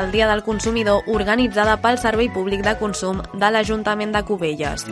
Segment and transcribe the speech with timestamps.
[0.00, 4.88] el Dia del Consumidor organitzada pel Servei Públic de Consum de l'Ajuntament de Cubelles.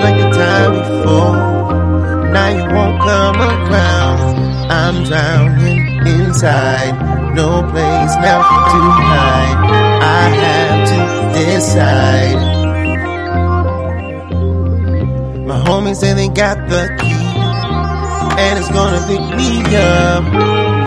[0.00, 1.36] like the time before.
[2.32, 4.20] Now you won't come around.
[4.70, 6.94] I'm drowning inside,
[7.34, 8.40] no place now
[8.72, 8.80] to
[9.10, 9.58] hide.
[10.02, 10.98] I have to
[11.38, 12.40] decide.
[15.46, 17.26] My homies say they got the key,
[18.42, 20.24] and it's gonna pick me up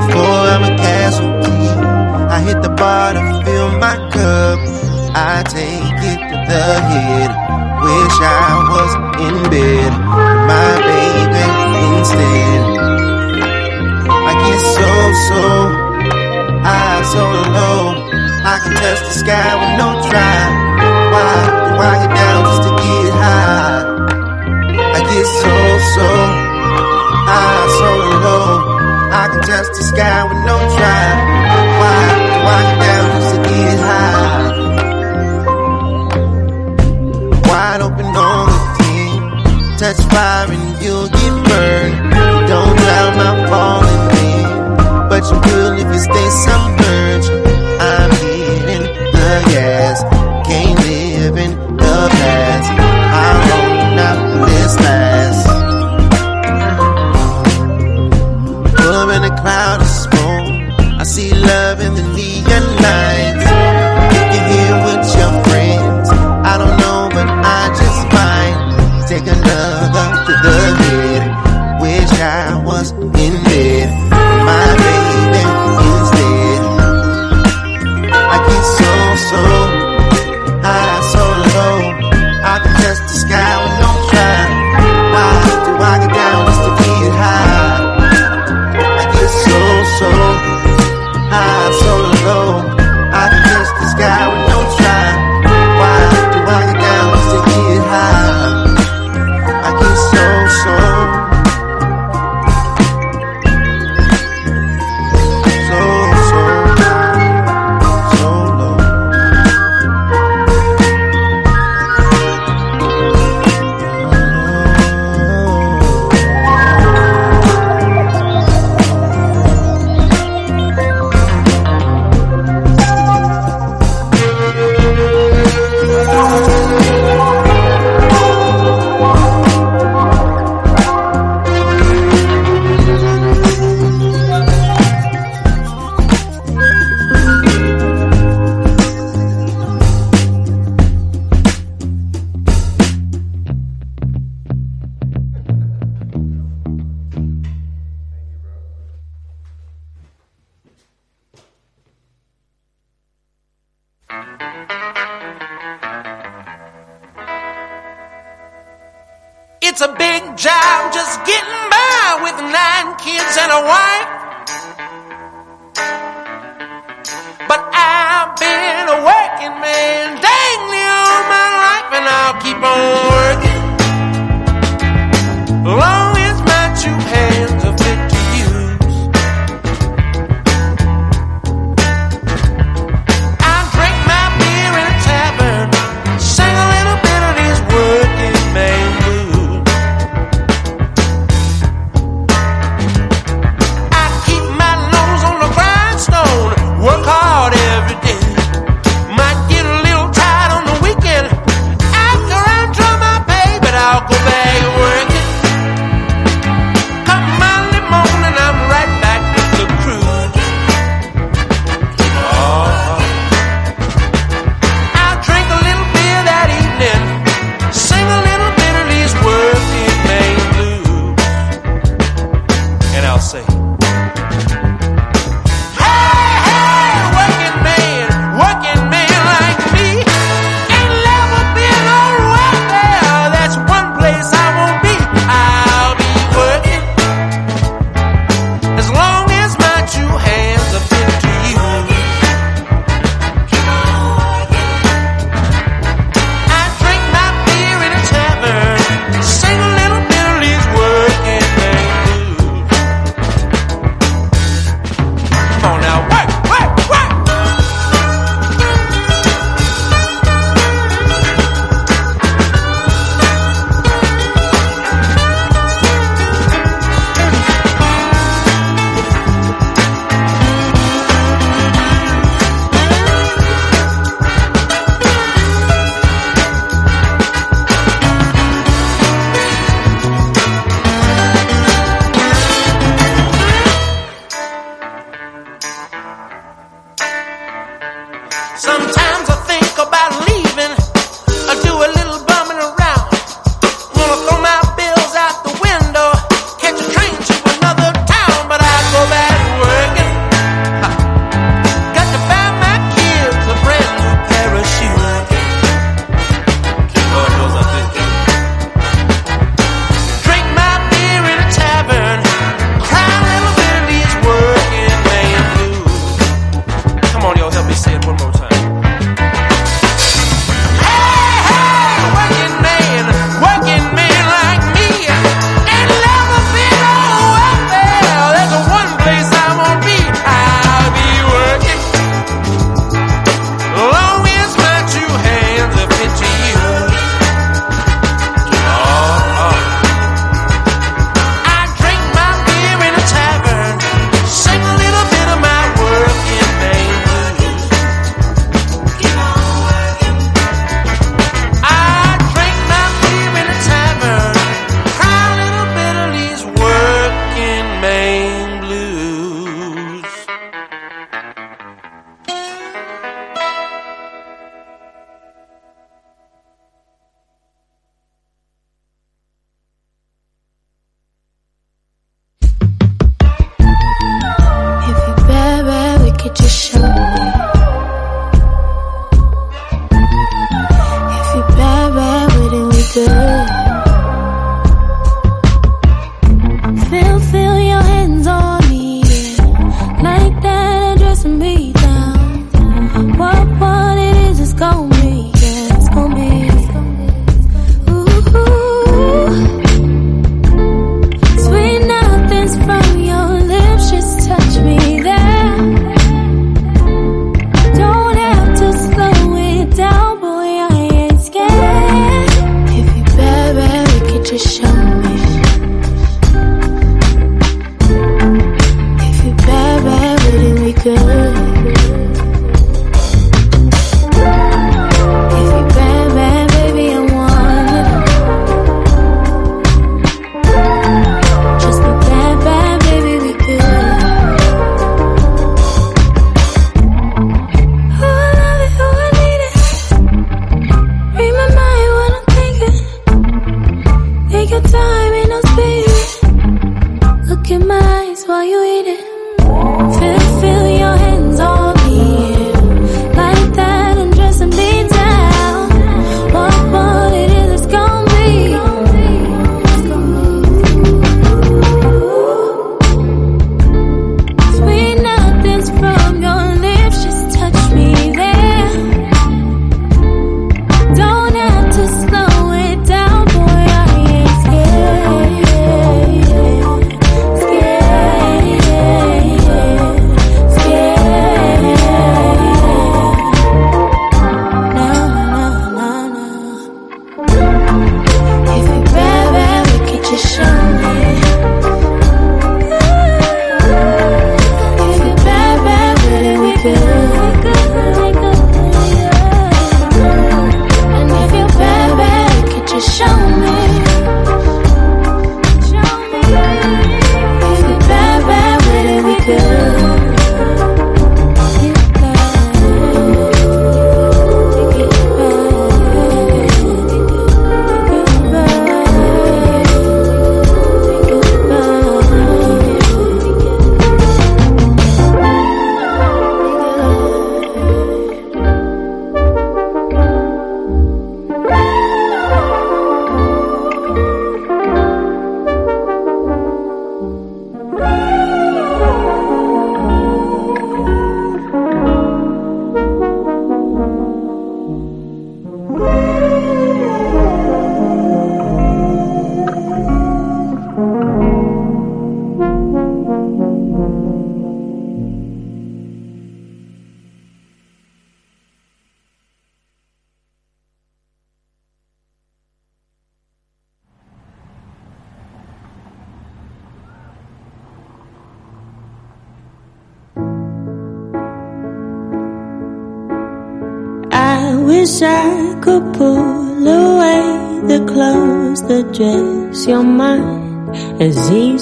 [0.07, 1.68] before I'm a casualty.
[2.35, 4.59] I hit the bottom, fill my cup.
[5.16, 7.43] I take it to the head
[7.84, 8.92] wish I was
[9.28, 9.92] in bed
[10.48, 11.48] my baby
[12.00, 12.62] instead.
[14.07, 14.90] I get so,
[15.28, 15.42] so
[16.63, 17.24] high, so
[17.57, 17.81] low.
[18.46, 20.40] I can touch the sky with no try.
[21.13, 21.31] Why
[21.68, 23.81] do I get down just to get high?
[24.96, 25.56] I get so,
[25.96, 26.07] so
[27.30, 27.90] high, so
[28.24, 28.48] low.
[29.12, 31.06] I can touch the sky with no try.
[31.80, 32.93] Why do I get down?
[39.94, 42.13] catch fire and you'll get burned.
[42.48, 44.30] Don't drown my falling me,
[45.10, 47.23] but you will if you stay sunburned.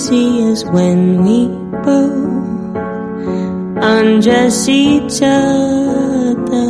[0.01, 1.48] Easy as when we
[1.86, 2.75] both
[3.84, 6.70] undress each other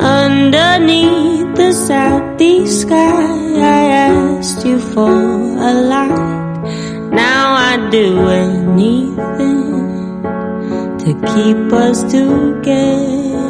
[0.00, 3.24] underneath the southeast sky.
[3.60, 5.12] I asked you for
[5.70, 7.10] a light.
[7.12, 9.82] Now I'd do anything
[11.02, 13.42] to keep us together.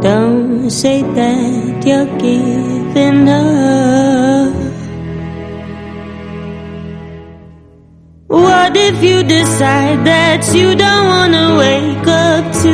[0.00, 3.61] Don't say that you're giving up.
[10.08, 12.72] That you don't wanna wake up to?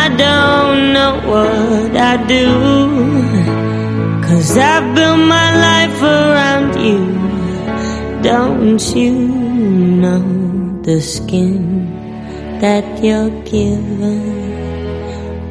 [0.00, 2.46] I don't know what I do.
[4.26, 7.00] Cause I built my life around you.
[8.22, 9.12] Don't you
[10.02, 10.24] know
[10.82, 11.88] the skin
[12.60, 14.38] that you're given?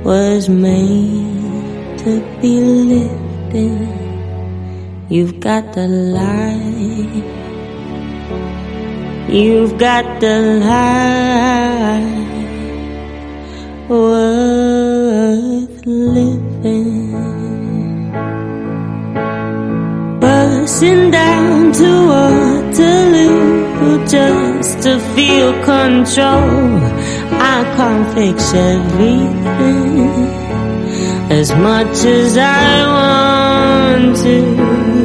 [0.07, 3.89] was made to be lifted.
[5.09, 6.66] You've got the light.
[9.37, 11.09] You've got the life
[13.87, 17.11] worth living.
[20.19, 26.81] Bursting down to Waterloo just to feel control.
[27.39, 30.09] I can't fix everything
[31.29, 32.73] as much as I
[34.01, 34.96] want to.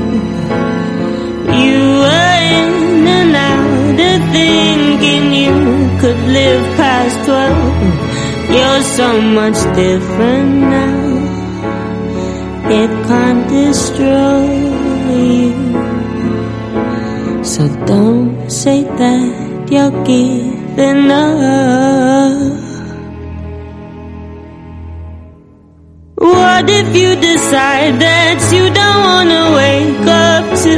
[4.36, 5.54] Thinking you
[6.00, 7.76] could live past twelve.
[8.56, 9.08] You're so
[9.38, 11.00] much different now.
[12.80, 14.44] it can't destroy
[15.20, 15.52] you.
[17.44, 22.52] So don't say that you're giving up.
[26.16, 30.74] What if you decide that you don't wanna wake up to?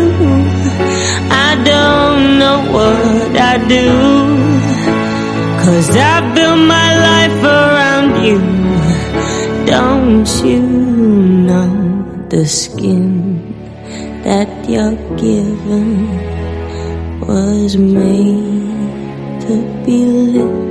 [1.46, 3.23] I don't know what
[3.54, 3.86] I do.
[5.62, 8.40] Cause I built my life around you.
[9.64, 10.60] Don't you
[11.48, 11.70] know
[12.30, 13.54] the skin
[14.24, 15.88] that you're given
[17.20, 19.54] was made to
[19.86, 19.98] be
[20.34, 20.62] lived?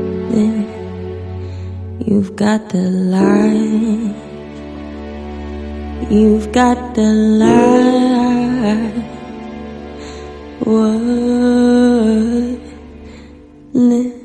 [2.06, 4.12] You've got the light.
[6.12, 7.13] You've got the
[7.44, 8.94] light.
[10.66, 11.24] Worth
[13.75, 14.23] Le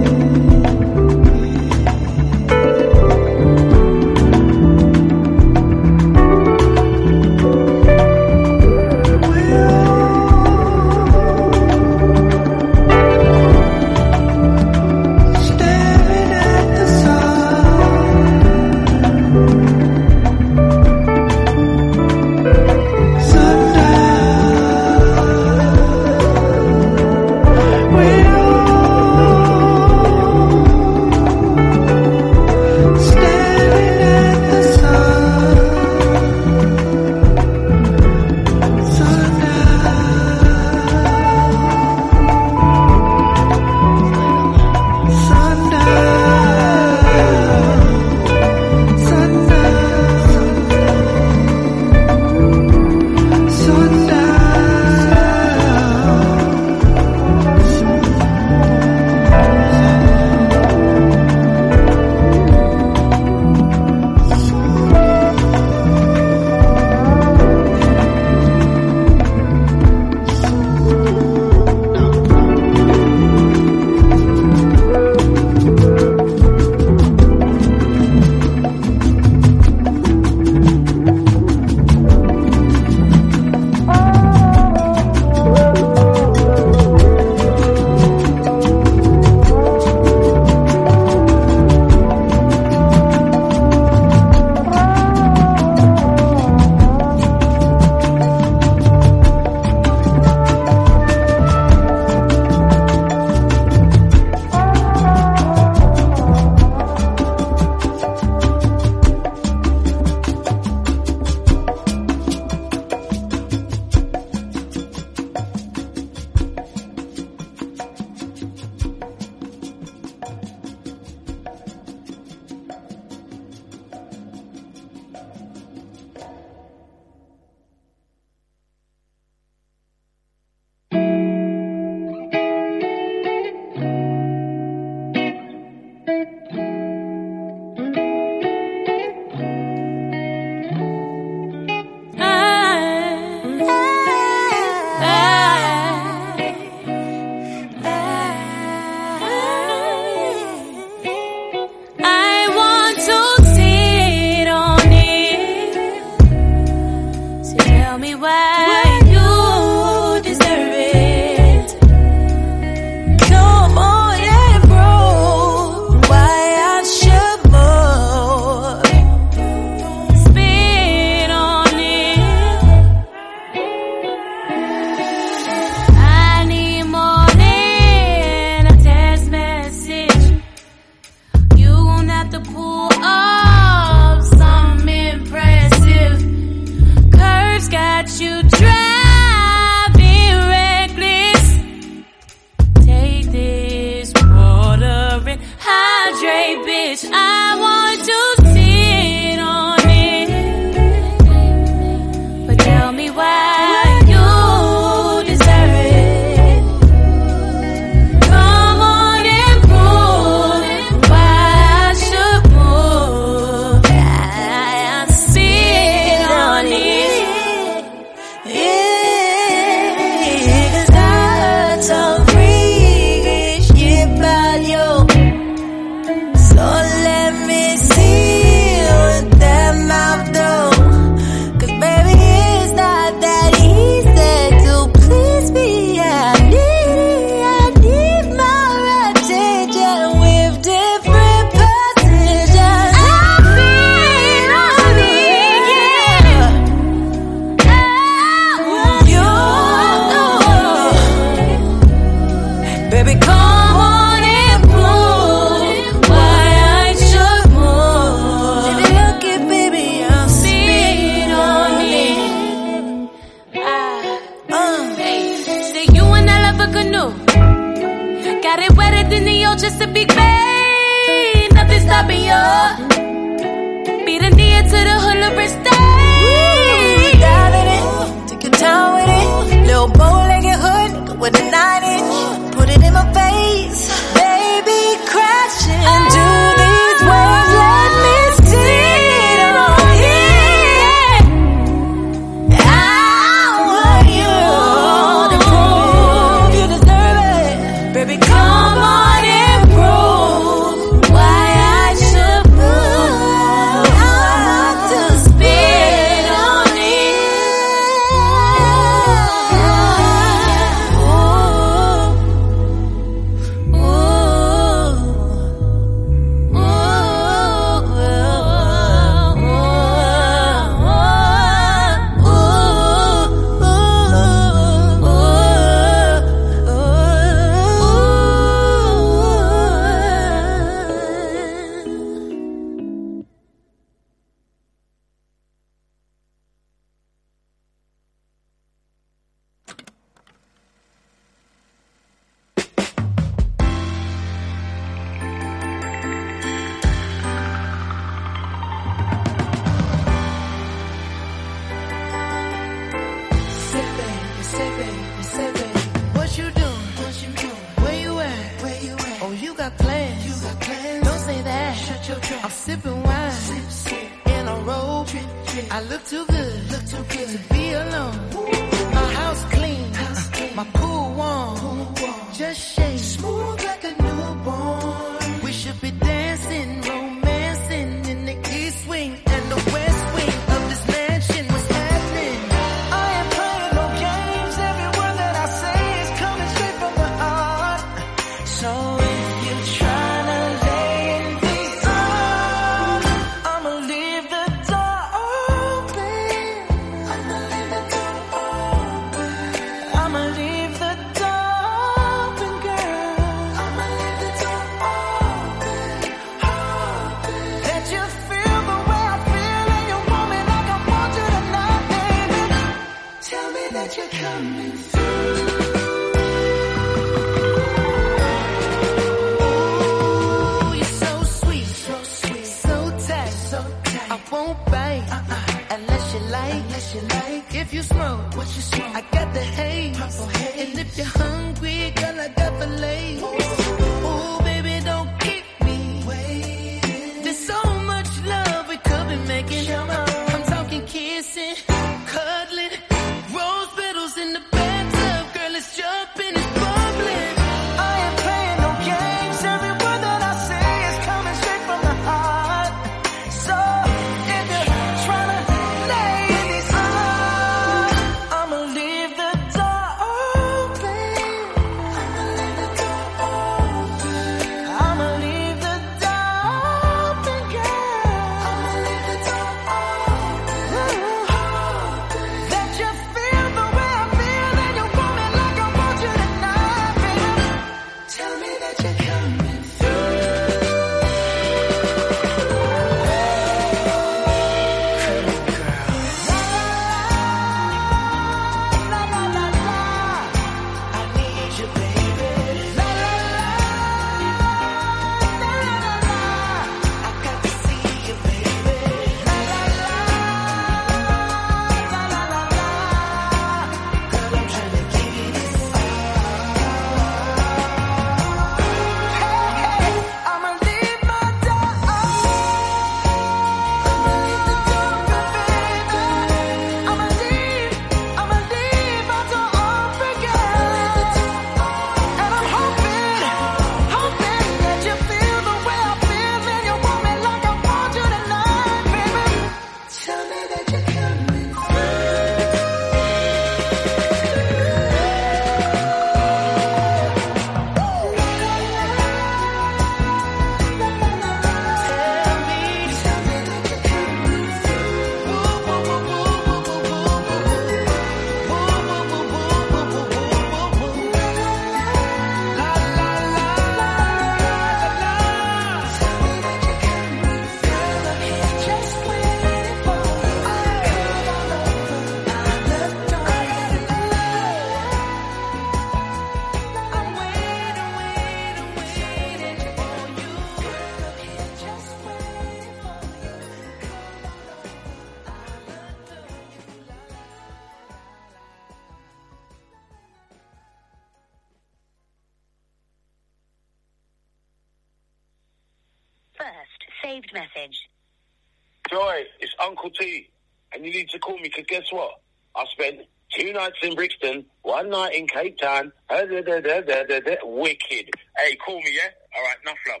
[591.78, 592.10] guess what?
[592.56, 593.00] I spent
[593.32, 595.92] two nights in Brixton, one night in Cape Town.
[596.10, 598.10] Wicked.
[598.36, 599.10] Hey, call me, yeah?
[599.36, 600.00] All right, enough love.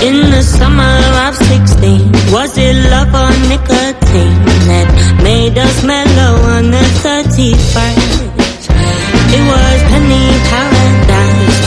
[0.00, 4.88] In the summer of 16, was it love or nicotine that
[5.22, 8.18] made us mellow on the 31st?
[9.30, 10.77] It was penny paradise,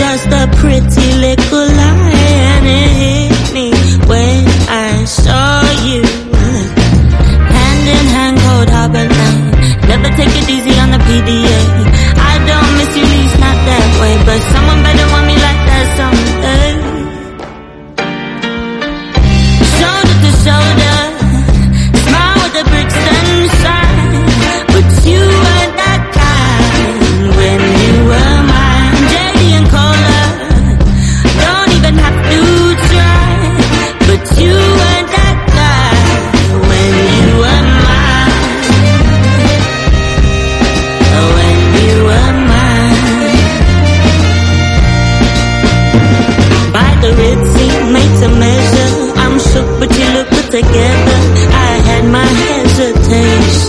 [0.01, 2.13] just a pretty little lie,
[2.53, 3.69] and it hit me
[4.09, 6.01] when I saw you.
[7.53, 9.51] Hand in hand, cold harbor line.
[9.91, 11.59] Never take it easy on the PDA.
[12.31, 15.30] I don't miss you, least not that way, but someone better want me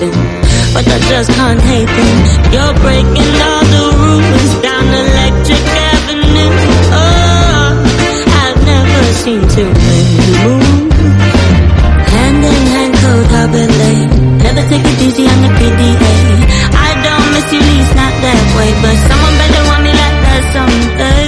[0.02, 2.16] hesitation, but I just can't hate them.
[2.52, 6.52] You're breaking all the rules down Electric Avenue.
[6.92, 7.82] Oh,
[8.42, 10.92] I've never seen too many move.
[12.12, 14.38] Hand in hand, cold harbor lane.
[14.38, 16.14] Never take it easy on the PDA.
[16.74, 20.42] I don't miss you, least not that way, but someone better want me like that
[20.52, 21.21] someday.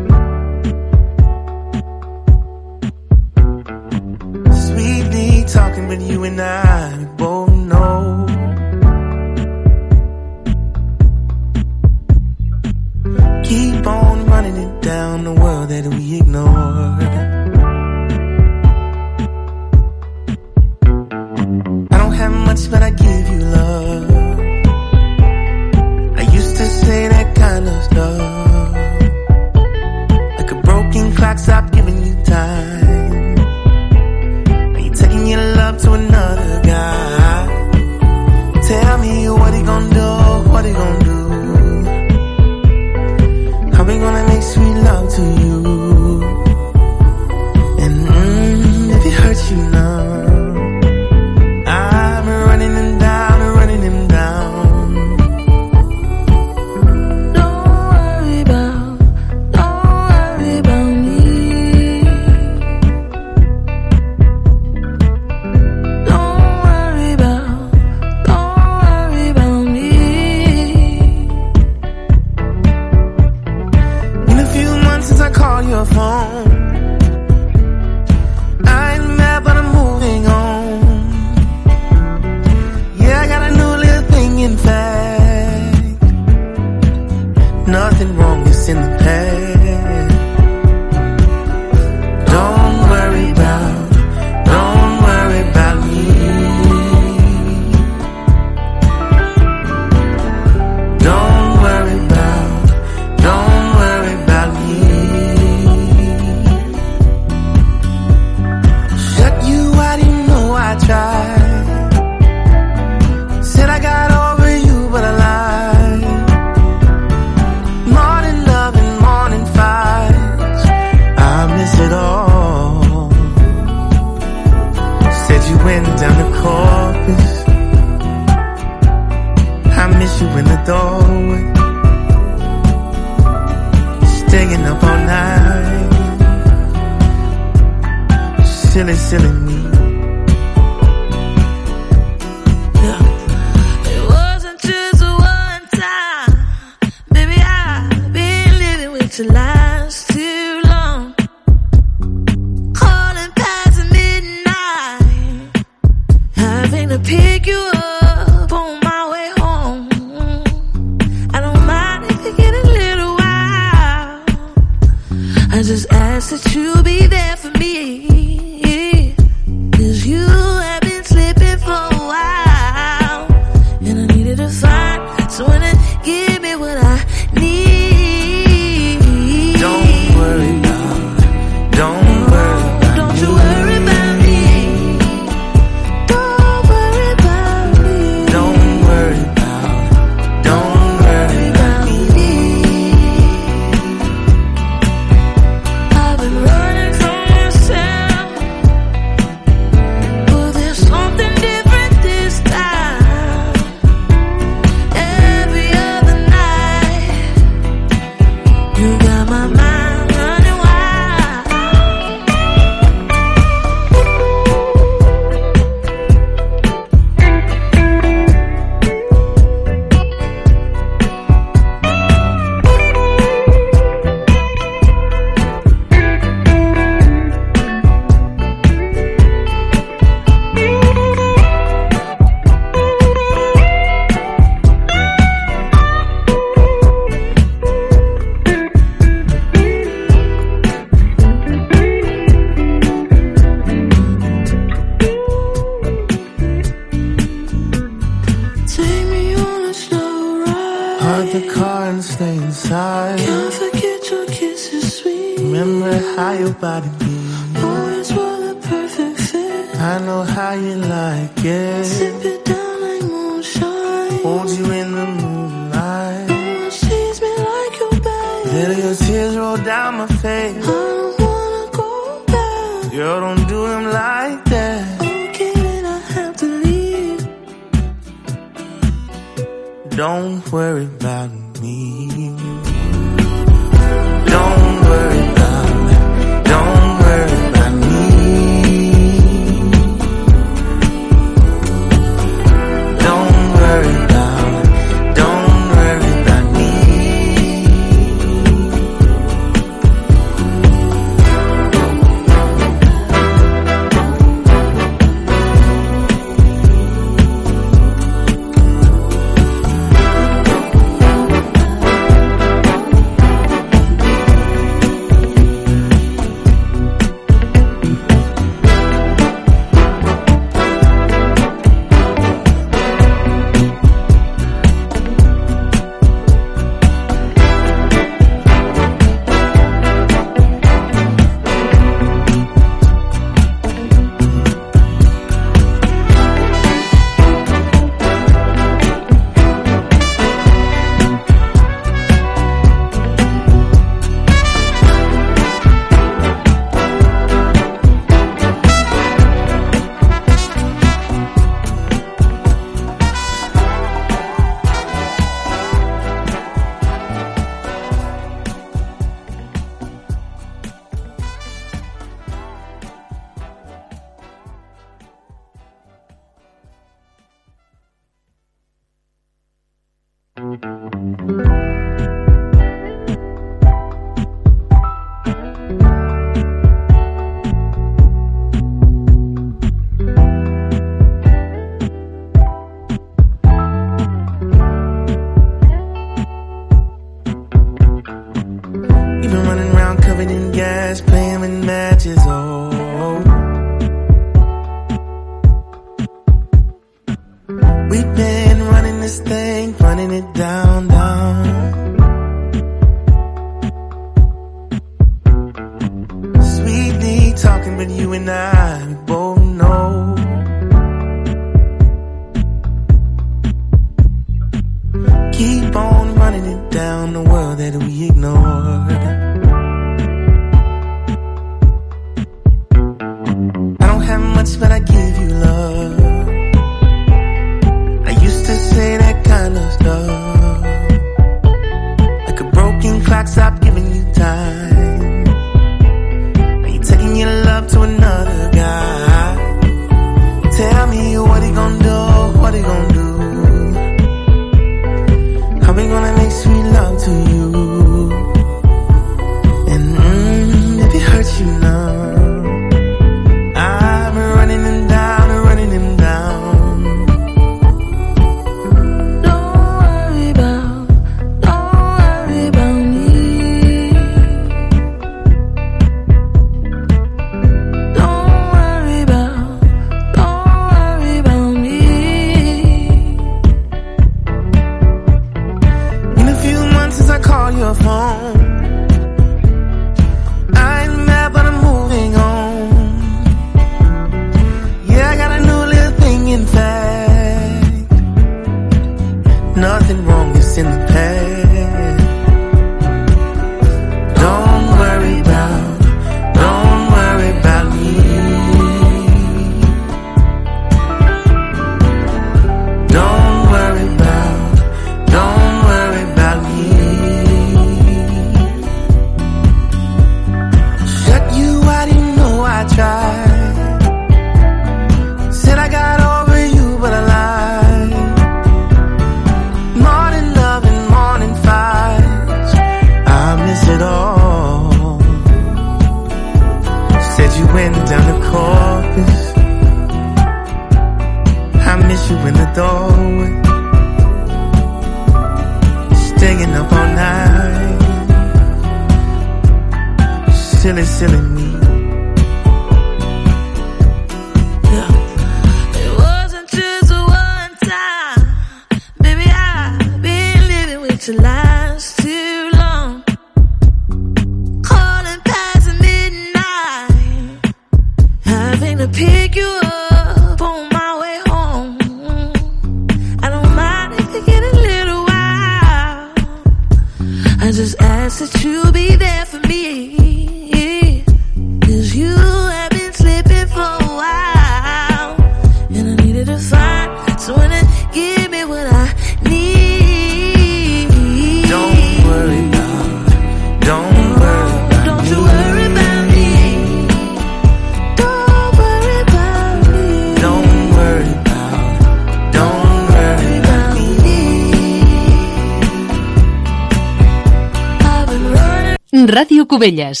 [599.08, 600.00] Ràdio Cubelles.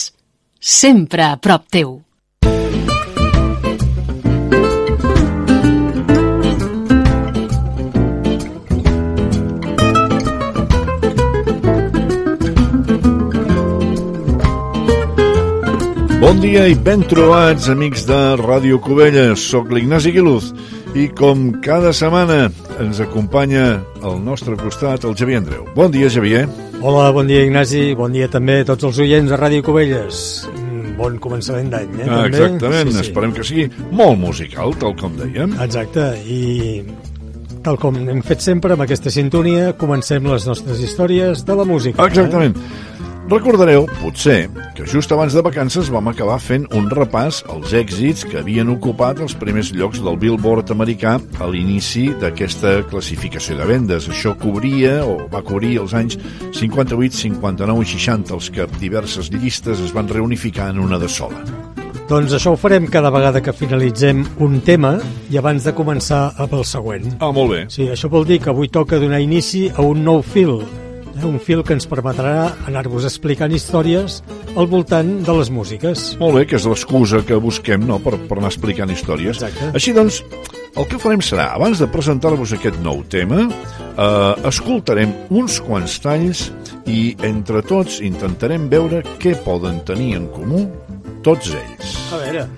[0.60, 1.94] Sempre a prop teu.
[16.20, 19.40] Bon dia i ben trobats, amics de Ràdio Cubelles.
[19.40, 20.52] Soc l'Ignasi Guiluz
[20.92, 25.64] i com cada setmana ens acompanya al nostre costat el Xavier Andreu.
[25.72, 26.67] Bon dia, Xavier.
[26.80, 30.18] Hola, bon dia Ignasi, bon dia també a tots els oients de Ràdio Cubelles.
[30.54, 32.06] Mm, Bon començament d'any, eh?
[32.06, 32.28] Ah, també?
[32.30, 35.52] exactament, esperem que sigui molt musical, tal com dèiem.
[35.62, 36.82] Exacte, i
[37.64, 42.06] tal com hem fet sempre amb aquesta sintonia, comencem les nostres històries de la música.
[42.06, 42.56] Exactament.
[43.28, 48.38] Recordareu, potser, que just abans de vacances vam acabar fent un repàs als èxits que
[48.40, 54.08] havien ocupat els primers llocs del Billboard americà a l'inici d'aquesta classificació de vendes.
[54.08, 56.16] Això cobria, o va cobrir, els anys
[56.56, 61.44] 58, 59 i 60, els que diverses llistes es van reunificar en una de sola.
[62.08, 64.94] Doncs això ho farem cada vegada que finalitzem un tema
[65.28, 67.04] i abans de començar amb el següent.
[67.20, 67.58] Ah, molt bé.
[67.68, 71.26] Sí, això vol dir que avui toca donar inici a un nou fil, eh?
[71.28, 74.22] un fil que ens permetrà anar-vos explicant històries
[74.56, 76.08] al voltant de les músiques.
[76.22, 79.42] Molt bé, que és l'excusa que busquem no, per, per anar explicant històries.
[79.42, 79.74] Exacte.
[79.76, 80.22] Així doncs,
[80.80, 86.48] el que farem serà, abans de presentar-vos aquest nou tema, eh, escoltarem uns quants talls
[86.88, 90.70] i entre tots intentarem veure què poden tenir en comú
[91.22, 91.94] tots ells.
[92.12, 92.48] A veure...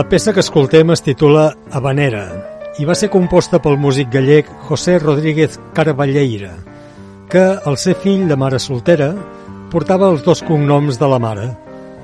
[0.00, 1.42] La peça que escoltem es titula
[1.76, 2.22] Habanera
[2.80, 6.54] i va ser composta pel músic gallec José Rodríguez Carballeira,
[7.28, 9.10] que, al ser fill de mare soltera,
[9.68, 11.50] portava els dos cognoms de la mare,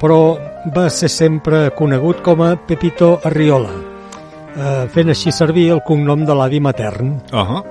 [0.03, 0.19] però
[0.77, 6.37] va ser sempre conegut com a Pepito Arriola, eh, fent així servir el cognom de
[6.37, 7.17] l'avi matern.
[7.33, 7.63] Uh -huh.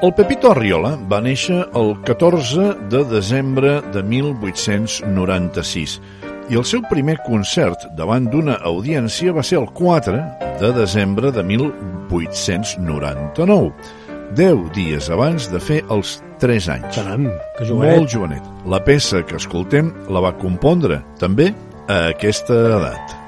[0.00, 6.00] El Pepito Arriola va néixer el 14 de desembre de 1896
[6.50, 10.18] i el seu primer concert davant d'una audiència va ser el 4
[10.60, 13.72] de desembre de 1899,
[14.36, 16.96] 10 dies abans de fer els 3 anys.
[16.98, 17.24] Caram,
[17.56, 17.96] que jovenet.
[17.96, 18.44] Molt jovenet.
[18.68, 21.54] La peça que escoltem la va compondre també
[21.88, 23.23] a aquesta edat.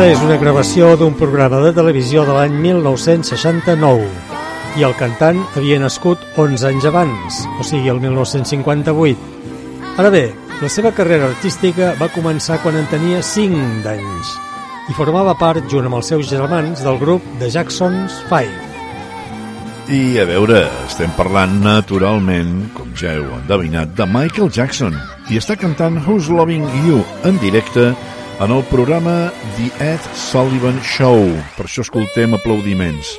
[0.00, 4.06] Aquesta és una gravació d'un programa de televisió de l'any 1969
[4.80, 9.20] i el cantant havia nascut 11 anys abans, o sigui, el 1958.
[10.00, 10.22] Ara bé,
[10.62, 14.30] la seva carrera artística va començar quan en tenia 5 d'anys
[14.88, 18.48] i formava part, junt amb els seus germans, del grup The Jacksons 5.
[19.92, 24.96] I a veure, estem parlant naturalment, com ja heu endevinat, de Michael Jackson
[25.28, 27.90] i està cantant Who's Loving You en directe
[28.40, 31.28] en el programa The Ed Sullivan Show.
[31.58, 33.12] Per això escoltem aplaudiments.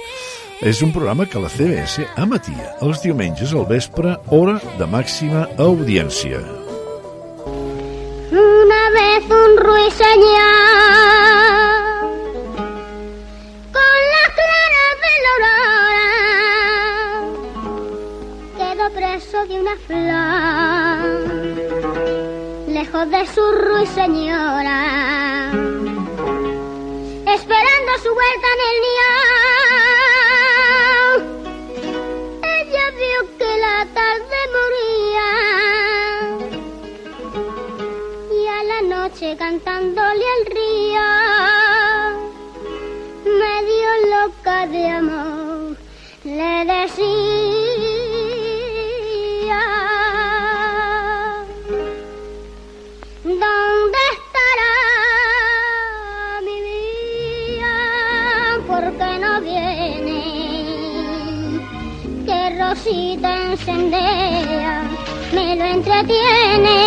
[0.62, 6.42] És un programa que la CBS emetia els diumenges al vespre, hora de màxima audiència.
[8.32, 10.50] Una vez un ruiseñor
[13.78, 16.10] con las claras de la aurora
[18.58, 21.81] quedó preso de una flor
[22.92, 25.52] lejos de su ruiseñora
[27.34, 29.12] esperando su vuelta en el nido
[32.44, 35.30] ella vio que la tarde moría
[38.32, 41.08] y a la noche cantándole al río,
[43.26, 45.78] medio loca de amor,
[46.24, 47.51] le decía,
[62.84, 64.74] Que Rosita encendea,
[65.34, 66.80] me lo entretiene.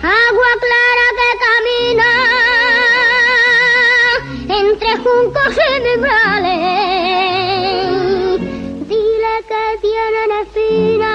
[0.00, 2.10] Agua clara que camina
[4.60, 5.98] entre juncos y.
[8.86, 11.06] Dile que tienen espinas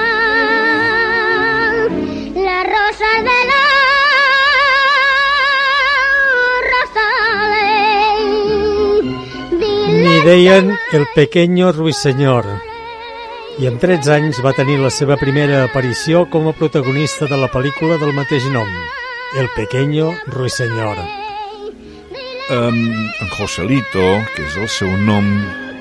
[2.34, 3.66] las rosas de los
[6.72, 7.76] rosales.
[9.50, 12.71] Dile N'hi deien el pequeño ruiseñor
[13.60, 17.50] i amb 13 anys va tenir la seva primera aparició com a protagonista de la
[17.52, 18.68] pel·lícula del mateix nom,
[19.36, 20.96] El pequeño ruiseñor.
[22.52, 22.78] Um,
[23.20, 25.24] en Joselito, que és el seu nom,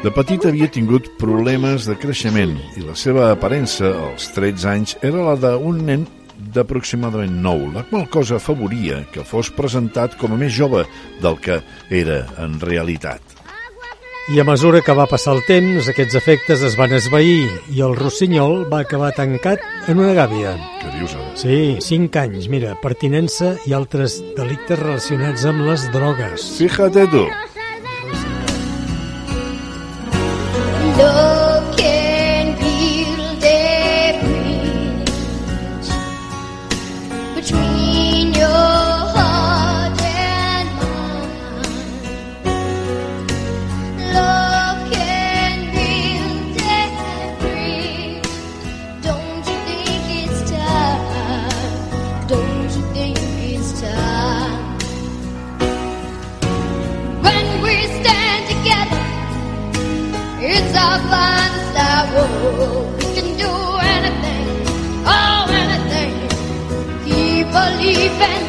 [0.04, 5.26] de petit havia tingut problemes de creixement i la seva aparença als 13 anys era
[5.28, 6.08] la d'un nen
[6.56, 10.88] d'aproximadament 9, la qual cosa afavoria que fos presentat com a més jove
[11.22, 13.41] del que era en realitat.
[14.30, 17.96] I a mesura que va passar el temps, aquests efectes es van esvair i el
[17.98, 20.54] rossinyol va acabar tancat en una gàbia.
[20.78, 21.32] Què dius ara?
[21.42, 26.52] Sí, 5 anys, mira, pertinença i altres delictes relacionats amb les drogues.
[26.62, 27.26] Fíjate tu.
[62.98, 63.54] We can do
[63.96, 64.46] anything,
[65.08, 66.14] oh anything.
[67.06, 68.41] Keep believing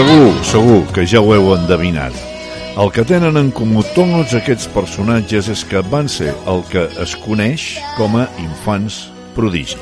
[0.00, 2.14] Segur, segur que ja ho heu endevinat.
[2.80, 7.12] El que tenen en comú tots aquests personatges és que van ser el que es
[7.20, 7.66] coneix
[7.98, 8.96] com a infants
[9.36, 9.76] prodigi.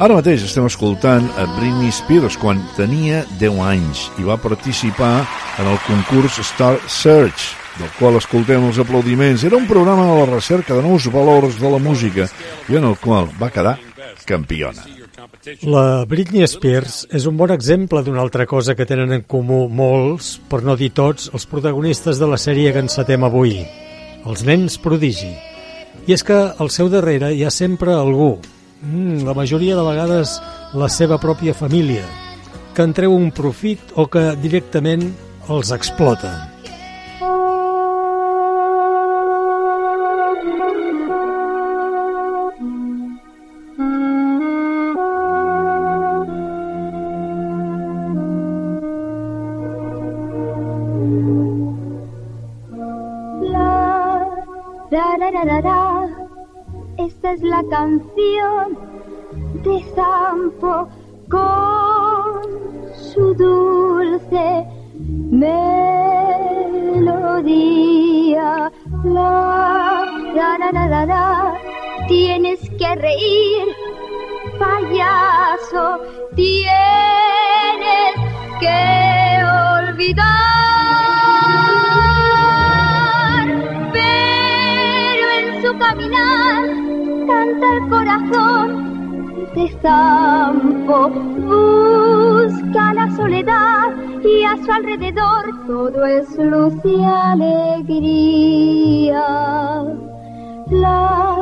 [0.00, 5.12] Ara mateix estem escoltant a Britney Spears quan tenia 10 anys i va participar
[5.60, 9.44] en el concurs Star Search, del qual escoltem els aplaudiments.
[9.44, 12.32] Era un programa de la recerca de nous valors de la música
[12.64, 13.76] i en el qual va quedar
[14.24, 15.01] campiona.
[15.70, 20.32] La Britney Spears és un bon exemple d'una altra cosa que tenen en comú molts,
[20.50, 23.60] per no dir tots, els protagonistes de la sèrie que encetem avui,
[24.26, 25.30] els nens prodigi.
[26.08, 28.40] I és que al seu darrere hi ha sempre algú,
[28.82, 30.40] mm, la majoria de vegades
[30.74, 32.02] la seva pròpia família,
[32.74, 35.12] que en treu un profit o que directament
[35.48, 36.50] els explota.
[56.98, 58.78] Esta es la canción
[59.64, 60.88] de Zampo
[61.28, 62.42] con
[62.94, 64.64] su dulce
[65.32, 65.90] melodía.
[69.02, 71.58] La, ra, ra, ra.
[72.06, 73.66] Tienes que reír,
[74.60, 75.98] payaso.
[76.36, 76.70] Tienes
[78.60, 79.42] que
[79.88, 80.51] olvidar.
[89.54, 91.08] De Zampo.
[91.10, 93.92] Busca la soledad
[94.24, 98.44] y a su alrededor todo es luz y alegría.
[100.70, 101.36] La,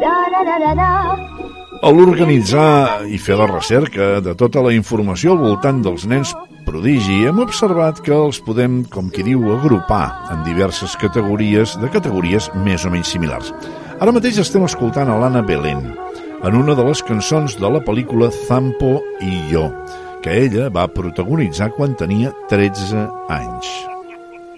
[0.00, 1.16] ra, ra, ra, ra.
[1.82, 6.32] A l'organitzar i fer la recerca de tota la informació al voltant dels nens
[6.66, 12.50] prodigi, hem observat que els podem, com qui diu, agrupar en diverses categories, de categories
[12.64, 13.52] més o menys similars.
[14.00, 15.84] Ara mateix estem escoltant a l'Anna Belén,
[16.42, 19.66] en una de les cançons de la pel·lícula Zampo i jo,
[20.22, 23.70] que ella va protagonitzar quan tenia 13 anys.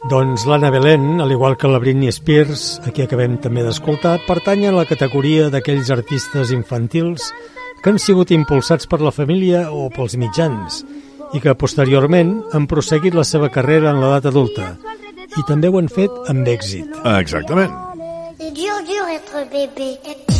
[0.09, 4.69] Doncs l'Anna Belén, al igual que la Britney Spears, a qui acabem també d'escoltar, pertany
[4.69, 7.33] a la categoria d'aquells artistes infantils
[7.83, 10.83] que han sigut impulsats per la família o pels mitjans
[11.35, 14.73] i que posteriorment han prosseguit la seva carrera en l'edat adulta
[15.37, 16.99] i també ho han fet amb èxit.
[17.19, 17.75] Exactament.
[18.39, 20.38] C'est dur, dur être bébé.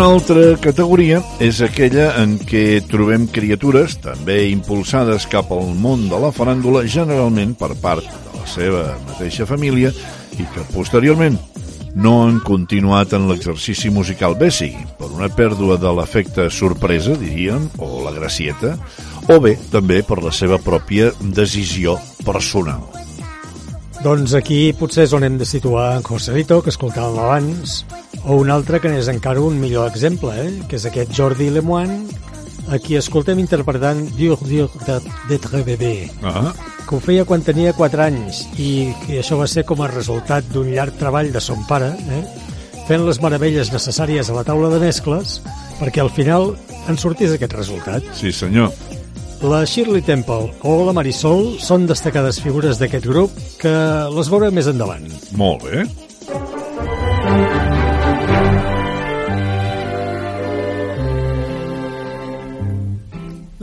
[0.00, 6.16] Una altra categoria és aquella en què trobem criatures, també impulsades cap al món de
[6.22, 9.90] la faràndula, generalment per part de la seva mateixa família,
[10.40, 11.36] i que posteriorment
[12.00, 17.68] no han continuat en l'exercici musical, bé sigui per una pèrdua de l'efecte sorpresa, diríem,
[17.76, 18.78] o la gracieta,
[19.28, 22.88] o bé també per la seva pròpia decisió personal.
[24.00, 27.82] Doncs aquí potser és on hem de situar en Joselito, que escoltàvem abans,
[28.24, 30.50] o un altre que n'és encara un millor exemple, eh?
[30.68, 32.02] que és aquest Jordi Lemoine,
[32.70, 34.68] a qui escoltem interpretant Dur, dur
[35.28, 36.52] d'être bébé, Ah,
[36.86, 40.44] que ho feia quan tenia 4 anys i que això va ser com a resultat
[40.52, 42.22] d'un llarg treball de son pare, eh?
[42.86, 45.40] fent les meravelles necessàries a la taula de mescles
[45.80, 46.56] perquè al final
[46.88, 48.02] en sortís aquest resultat.
[48.14, 48.70] sí senyor.
[49.42, 53.72] La Shirley Temple o la Marisol són destacades figures d'aquest grup que
[54.12, 55.06] les veurem més endavant.
[55.32, 55.86] Molt bé.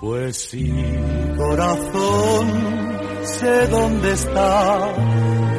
[0.00, 0.72] Pues sí,
[1.36, 2.48] corazón,
[3.22, 4.94] sé dónde está,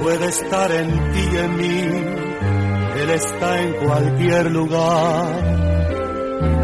[0.01, 1.81] puede estar en ti y en mí,
[3.03, 5.59] Él está en cualquier lugar.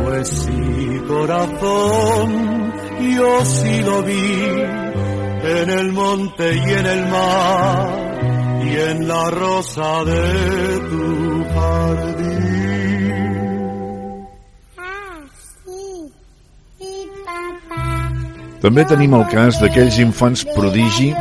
[0.05, 2.73] Pues sí, corazón,
[3.15, 4.43] yo sí lo vi,
[5.43, 12.56] en el monte y en el mar, y en la rosa de tu jardín.
[18.67, 21.13] També tenim el cas d'aquells infants prodigi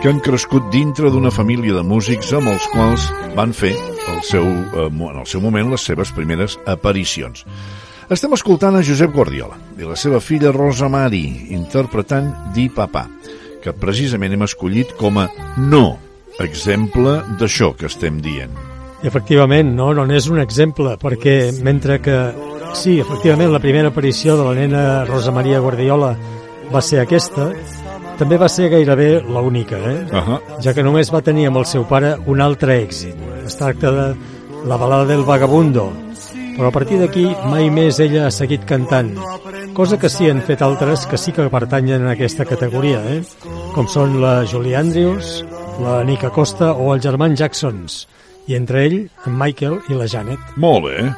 [0.00, 3.02] que han crescut dintre d'una família de músics amb els quals
[3.36, 7.42] van fer el seu, eh, en el seu moment les seves primeres aparicions.
[8.08, 13.04] Estem escoltant a Josep Guardiola i la seva filla Rosa Mari interpretant Di Papà,
[13.60, 15.26] que precisament hem escollit com a
[15.58, 15.98] no
[16.40, 18.56] exemple d'això que estem dient.
[19.04, 22.16] Efectivament, no, no n'és un exemple, perquè mentre que,
[22.72, 26.14] sí, efectivament, la primera aparició de la nena Rosa Maria Guardiola
[26.72, 27.50] va ser aquesta,
[28.18, 30.06] també va ser gairebé l'única, eh?
[30.10, 30.40] Uh -huh.
[30.62, 33.14] ja que només va tenir amb el seu pare un altre èxit.
[33.46, 34.16] Es tracta de
[34.64, 35.92] la balada del vagabundo,
[36.56, 39.12] però a partir d'aquí mai més ella ha seguit cantant,
[39.74, 43.22] cosa que sí han fet altres que sí que pertanyen a aquesta categoria, eh?
[43.74, 45.44] com són la Julie Andrews,
[45.84, 48.06] la Nica Costa o els germans Jacksons,
[48.46, 50.38] i entre ell, en Michael i la Janet.
[50.56, 51.12] Molt bé.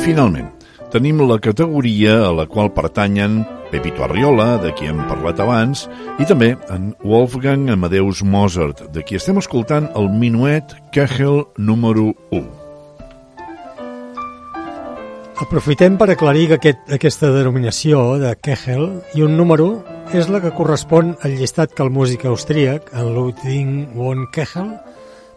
[0.00, 0.46] Finalment,
[0.88, 5.84] tenim la categoria a la qual pertanyen Pepito Arriola, de qui hem parlat abans,
[6.16, 12.42] i també en Wolfgang Amadeus Mozart, de qui estem escoltant el minuet Kegel número 1.
[15.44, 19.70] Aprofitem per aclarir que aquest, aquesta denominació de Kegel i un número
[20.16, 24.72] és la que correspon al llistat que el músic austríac, en Ludwig von Kegel,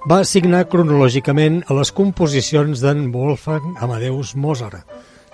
[0.09, 4.83] va assignar cronològicament a les composicions d'en Wolfgang Amadeus Mozart,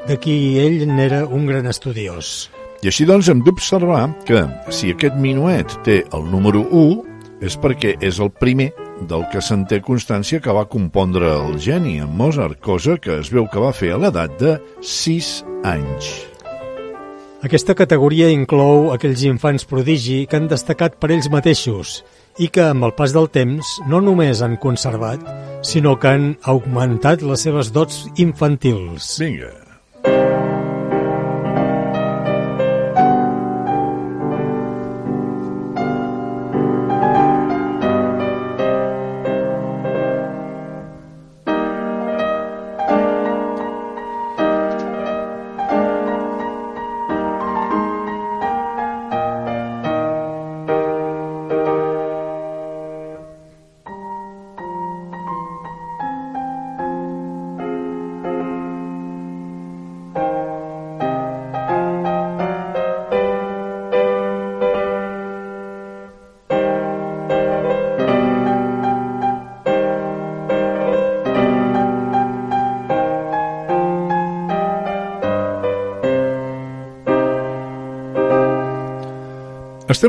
[0.05, 2.49] de qui ell n'era un gran estudiós.
[2.85, 7.95] I així doncs hem d'observar que si aquest minuet té el número 1 és perquè
[8.05, 8.69] és el primer
[9.09, 13.33] del que se'n té constància que va compondre el geni en Mozart, cosa que es
[13.33, 15.33] veu que va fer a l'edat de 6
[15.65, 16.13] anys.
[17.41, 22.01] Aquesta categoria inclou aquells infants prodigi que han destacat per ells mateixos
[22.39, 25.23] i que, amb el pas del temps, no només han conservat,
[25.61, 29.17] sinó que han augmentat les seves dots infantils.
[29.19, 30.48] Vinga.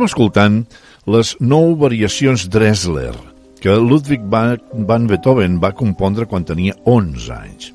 [0.01, 0.55] Estem escoltant
[1.13, 3.13] les nou variacions Dressler,
[3.61, 4.57] que Ludwig va-
[4.89, 7.67] van Beethoven va compondre quan tenia 11 anys.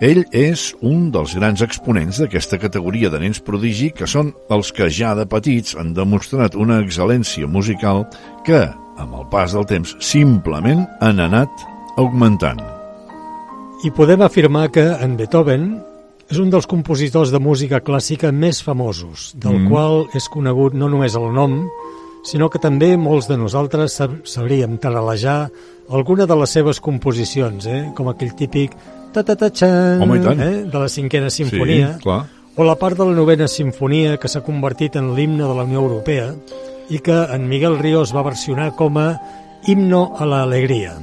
[0.00, 4.88] Ell és un dels grans exponents d'aquesta categoria de nens prodigi que són els que
[4.88, 8.06] ja de petits han demostrat una excel·lència musical
[8.46, 8.64] que,
[8.96, 11.50] amb el pas del temps, simplement han anat
[11.98, 12.64] augmentant.
[13.84, 15.82] I podem afirmar que en Beethoven
[16.30, 19.68] és un dels compositors de música clàssica més famosos, del Mm.
[19.70, 21.68] qual és conegut no només el nom,
[22.24, 25.50] sinó que també molts de nosaltres sab sabríem taralejar
[25.90, 27.92] alguna de les seves composicions, eh?
[27.96, 28.72] com aquell típic
[29.14, 30.64] ta ta ta chan Home, eh?
[30.70, 32.26] de la cinquena sinfonia, Sí, clar.
[32.56, 35.80] o la part de la novena sinfonia que s'ha convertit en l'himne de la Unió
[35.80, 36.34] Europea
[36.90, 39.18] i que en Miguel Ríos va versionar com a
[39.66, 40.98] himno a la alegria.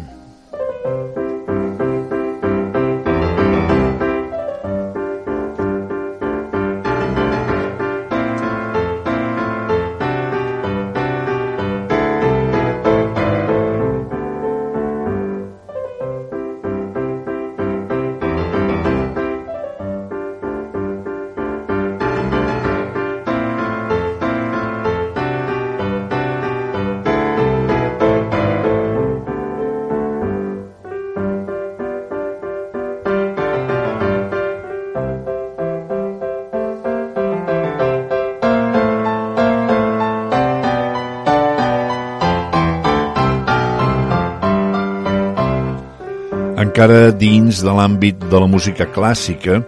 [46.75, 49.61] Encara dins de l'àmbit de la música clàssica,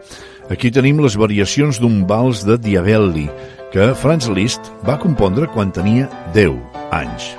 [0.52, 3.30] aquí tenim les variacions d'un vals de Diabelli,
[3.72, 6.58] que Franz Liszt va compondre quan tenia 10
[6.98, 7.30] anys.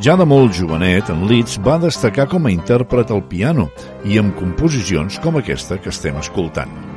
[0.00, 3.68] Ja de molt jovenet, en Liszt va destacar com a intèrpret al piano
[4.08, 6.91] i amb composicions com aquesta que estem escoltant.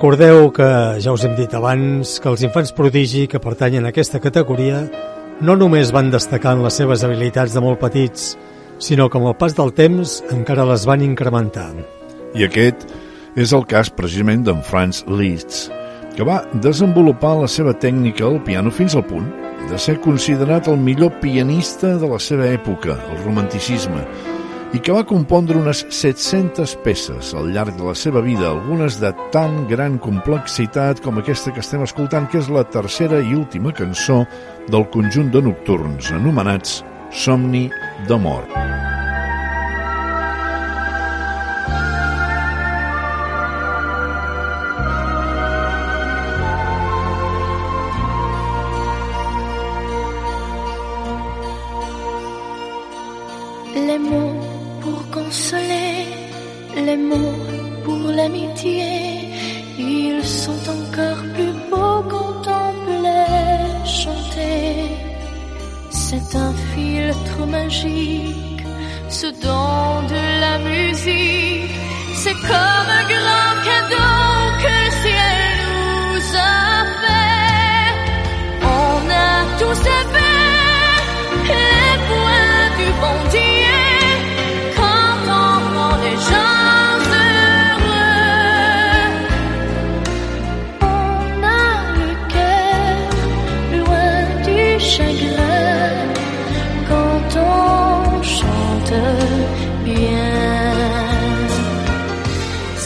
[0.00, 0.66] Recordeu que
[1.04, 4.78] ja us hem dit abans que els infants prodigi que pertanyen a aquesta categoria
[5.44, 8.30] no només van destacar en les seves habilitats de molt petits,
[8.80, 11.68] sinó que amb el pas del temps encara les van incrementar.
[12.32, 12.88] I aquest
[13.36, 15.68] és el cas precisament d'en Franz Liszt,
[16.16, 19.28] que va desenvolupar la seva tècnica al piano fins al punt
[19.68, 24.08] de ser considerat el millor pianista de la seva època, el romanticisme,
[24.72, 29.10] i que va compondre unes 700 peces al llarg de la seva vida, algunes de
[29.34, 34.22] tan gran complexitat com aquesta que estem escoltant, que és la tercera i última cançó
[34.70, 37.66] del conjunt de nocturns anomenats Somni
[38.06, 38.54] de mort.
[38.54, 38.69] Les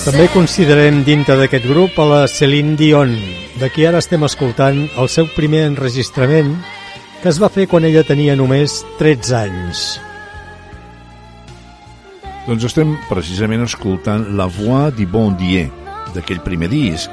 [0.04, 3.14] També considerem dintre d'aquest grup a la Céline Dion,
[3.56, 6.50] de qui ara estem escoltant el seu primer enregistrament,
[7.22, 9.84] que es va fer quan ella tenia només 13 anys.
[12.44, 15.72] Doncs estem precisament escoltant La Voix du Bon Dieu,
[16.12, 17.08] d'aquell primer disc,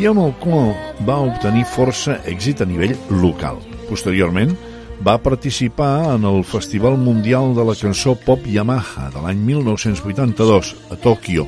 [0.00, 0.72] i amb el qual
[1.04, 3.60] va obtenir força èxit a nivell local.
[3.90, 4.56] Posteriorment,
[5.04, 10.96] va participar en el Festival Mundial de la Cançó Pop Yamaha de l'any 1982 a
[10.96, 11.44] Tòquio,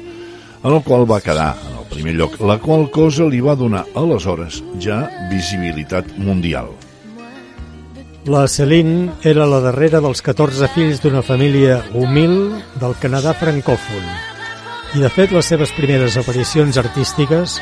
[0.64, 3.84] en el qual va quedar en el primer lloc, la qual cosa li va donar
[3.94, 6.72] aleshores ja visibilitat mundial.
[8.24, 14.06] La Céline era la darrera dels 14 fills d'una família humil del Canadà francòfon.
[14.96, 17.58] I, de fet, les seves primeres aparicions artístiques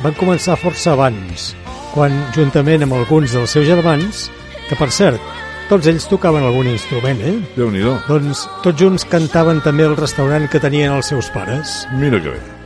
[0.00, 1.50] van començar força abans,
[1.92, 4.28] quan, juntament amb alguns dels seus germans,
[4.70, 5.20] que, per cert,
[5.68, 7.38] tots ells tocaven algun instrument, eh?
[7.56, 11.82] déu nhi Doncs tots junts cantaven també al restaurant que tenien els seus pares.
[12.00, 12.57] Mira que bé.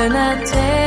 [0.00, 0.79] Que la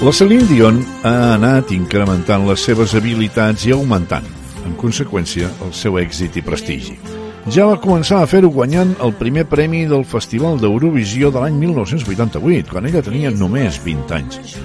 [0.00, 4.24] La Celine Dion ha anat incrementant les seves habilitats i augmentant,
[4.64, 6.96] en conseqüència, el seu èxit i prestigi.
[7.52, 12.72] Ja va començar a fer-ho guanyant el primer premi del Festival d'Eurovisió de l'any 1988,
[12.72, 14.56] quan ella tenia només 20 anys.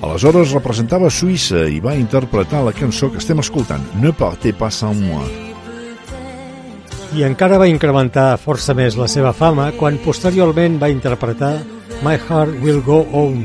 [0.00, 4.96] Aleshores representava Suïssa i va interpretar la cançó que estem escoltant, Ne partez pas sans
[4.96, 5.28] moi.
[7.12, 11.58] I encara va incrementar força més la seva fama quan posteriorment va interpretar
[12.00, 13.42] My Heart Will Go On,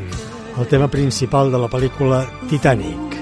[0.60, 3.18] el tema principal de la pel·lícula Titanic.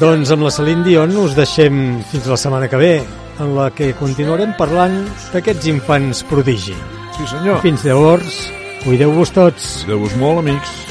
[0.00, 2.94] Doncs amb la Celine Dion us deixem fins la setmana que ve,
[3.40, 5.02] en la que continuarem parlant
[5.32, 6.76] d'aquests infants prodigi.
[7.18, 7.60] Sí, senyor.
[7.64, 8.38] Fins llavors,
[8.84, 9.74] cuideu-vos tots.
[9.84, 10.89] Cuideu-vos molt, amics.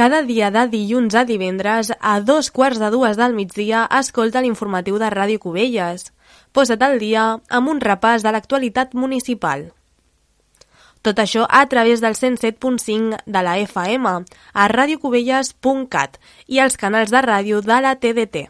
[0.00, 4.96] Cada dia de dilluns a divendres, a dos quarts de dues del migdia, escolta l'informatiu
[4.96, 6.06] de Ràdio Cubelles.
[6.56, 7.24] Posa't al dia
[7.58, 9.66] amb un repàs de l'actualitat municipal.
[11.04, 14.14] Tot això a través del 107.5 de la FM,
[14.54, 16.16] a radiocubelles.cat
[16.48, 18.46] i els canals de ràdio de la TDT.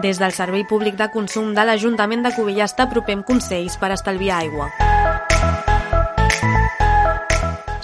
[0.00, 4.70] Des del Servei Públic de Consum de l'Ajuntament de Cubelles t'apropem consells per estalviar aigua.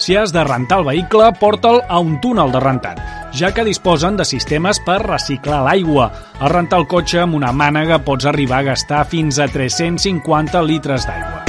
[0.01, 3.01] Si has de rentar el vehicle, porta'l a un túnel de rentat,
[3.33, 6.09] ja que disposen de sistemes per reciclar l'aigua.
[6.39, 11.05] Al rentar el cotxe amb una mànega pots arribar a gastar fins a 350 litres
[11.05, 11.43] d'aigua.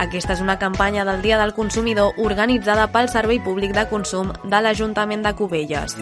[0.00, 4.62] Aquesta és una campanya del Dia del Consumidor organitzada pel Servei Públic de Consum de
[4.62, 5.98] l'Ajuntament de Cubelles.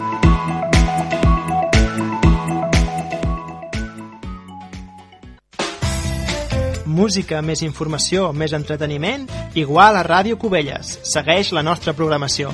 [6.93, 9.25] Música, més informació, més entreteniment,
[9.57, 10.99] igual a Ràdio Cubelles.
[11.09, 12.53] Segueix la nostra programació.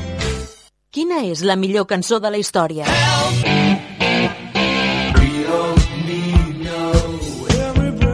[0.96, 2.88] Quina és la millor cançó de la història?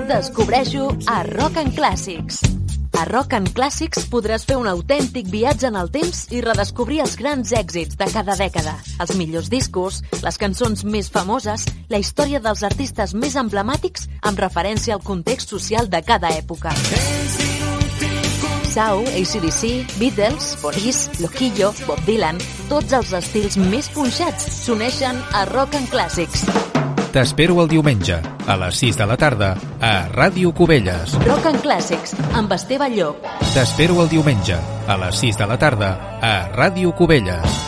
[0.09, 2.41] Descobreixo a Rock and Classics.
[2.97, 7.17] A Rock and Classics podràs fer un autèntic viatge en el temps i redescobrir els
[7.19, 12.63] grans èxits de cada dècada, els millors discos, les cançons més famoses, la història dels
[12.63, 16.71] artistes més emblemàtics amb referència al context social de cada època.
[18.75, 22.39] Sau, ACDC, Beatles, Police, Loquillo, Bob Dylan,
[22.71, 26.47] tots els estils més punxats s'uneixen a Rock and Classics.
[27.15, 31.13] T'espero el diumenge, a les 6 de la tarda, a Ràdio Cubelles.
[31.23, 33.23] Rock and Classics, amb Esteve Llop.
[33.53, 37.64] T'espero el diumenge, a les 6 de la tarda, a Ràdio Cubelles.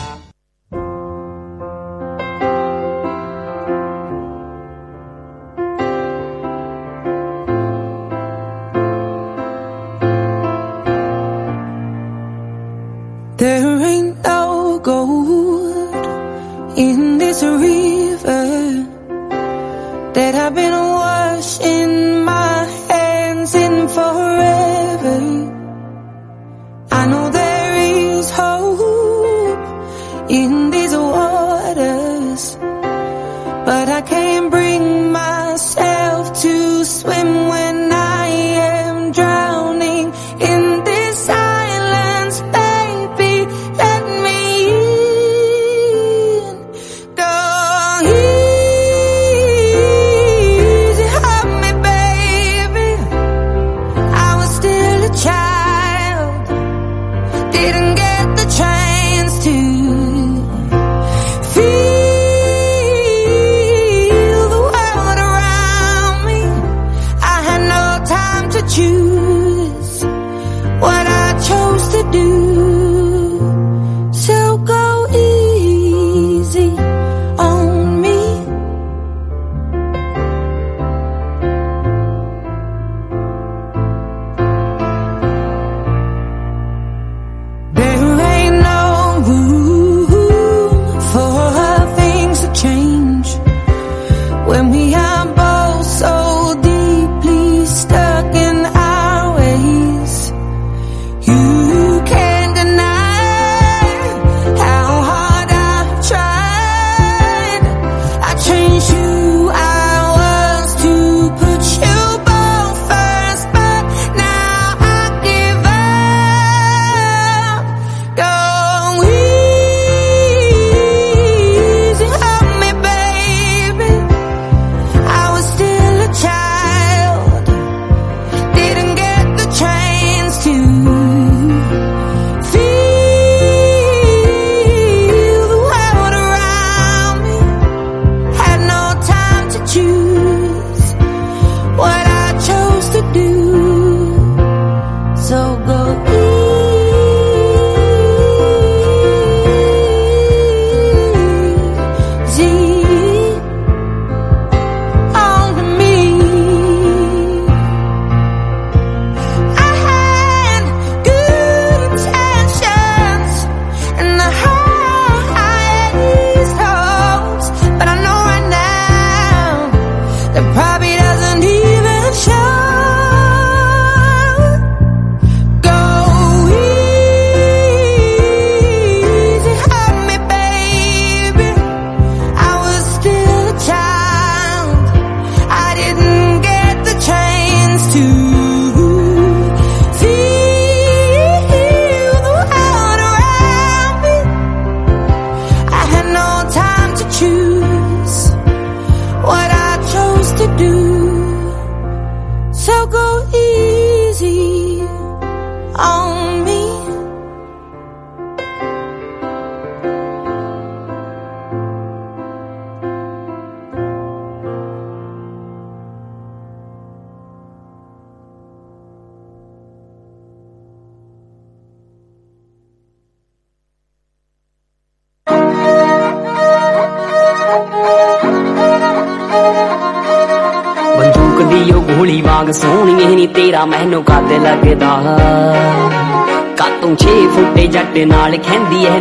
[72.12, 72.47] do.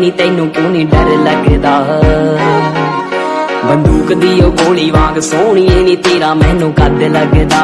[0.08, 1.72] ਨੀ ਤੈਨੂੰ ਕਿਉਂ ਨੀ ਡਰ ਲੱਗਦਾ?
[3.66, 7.62] ਬੰਦੂਕ ਦੀ ਉਹ ਗੋਲੀ ਵਾਂਗ ਸੋਹਣੀ ਨੀ ਤੇਰਾ ਮੈਨੂੰ ਕੱਦ ਲੱਗਦਾ।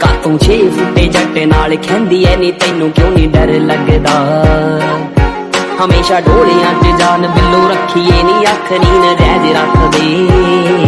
[0.00, 4.14] ਕਾਤੋਂ ਛੇ ਫੁੱਟੇ ਜੱਟ ਨਾਲ ਖੈਂਦੀ ਐ ਨੀ ਤੈਨੂੰ ਕਿਉਂ ਨੀ ਡਰ ਲੱਗਦਾ?
[5.84, 10.87] ਹਮੇਸ਼ਾ ਢੋਲਿਆਂ 'ਚ ਜਾਨ ਬਿੱਲੋ ਰੱਖੀਏ ਨੀ ਅੱਖ ਨੀ ਨਰੈਜ ਰੱਖਦੇ।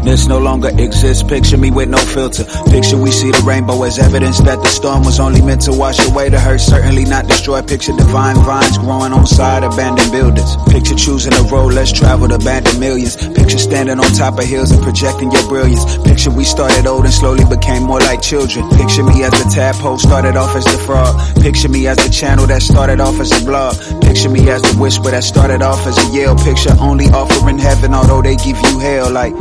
[0.00, 1.22] Wilderness no longer exists.
[1.22, 2.44] Picture me with no filter.
[2.70, 5.98] Picture we see the rainbow as evidence that the storm was only meant to wash
[6.08, 7.60] away the hurt, certainly not destroy.
[7.62, 10.56] Picture divine vines growing on side abandoned buildings.
[10.68, 13.16] Picture choosing a road less traveled, abandoned millions.
[13.16, 15.84] Picture standing on top of hills and projecting your brilliance.
[15.98, 18.68] Picture we started old and slowly became more like children.
[18.70, 21.14] Picture me as the tadpole started off as the frog.
[21.42, 23.76] Picture me as the channel that started off as a blog.
[24.02, 26.36] Picture me as the whisper that started off as a yell.
[26.36, 29.10] Picture only offering heaven, although they give you hell.
[29.10, 29.34] Like,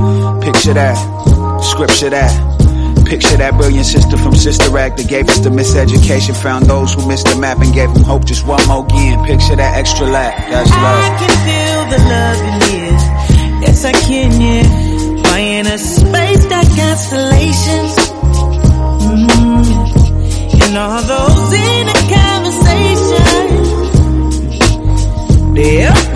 [0.52, 0.98] picture that,
[1.62, 2.34] scripture that.
[3.06, 7.08] Picture that brilliant sister from Sister Act that gave us the miseducation, found those who
[7.08, 9.24] missed the map and gave them hope just one more again.
[9.26, 11.20] Picture that extra lap, that's I love.
[11.22, 12.98] can feel the love in here.
[13.62, 14.66] Yes, I can, yeah.
[15.30, 17.94] My inner space got constellations.
[19.06, 19.70] Mm.
[20.66, 23.22] And all those inner conversations,
[25.54, 26.09] they help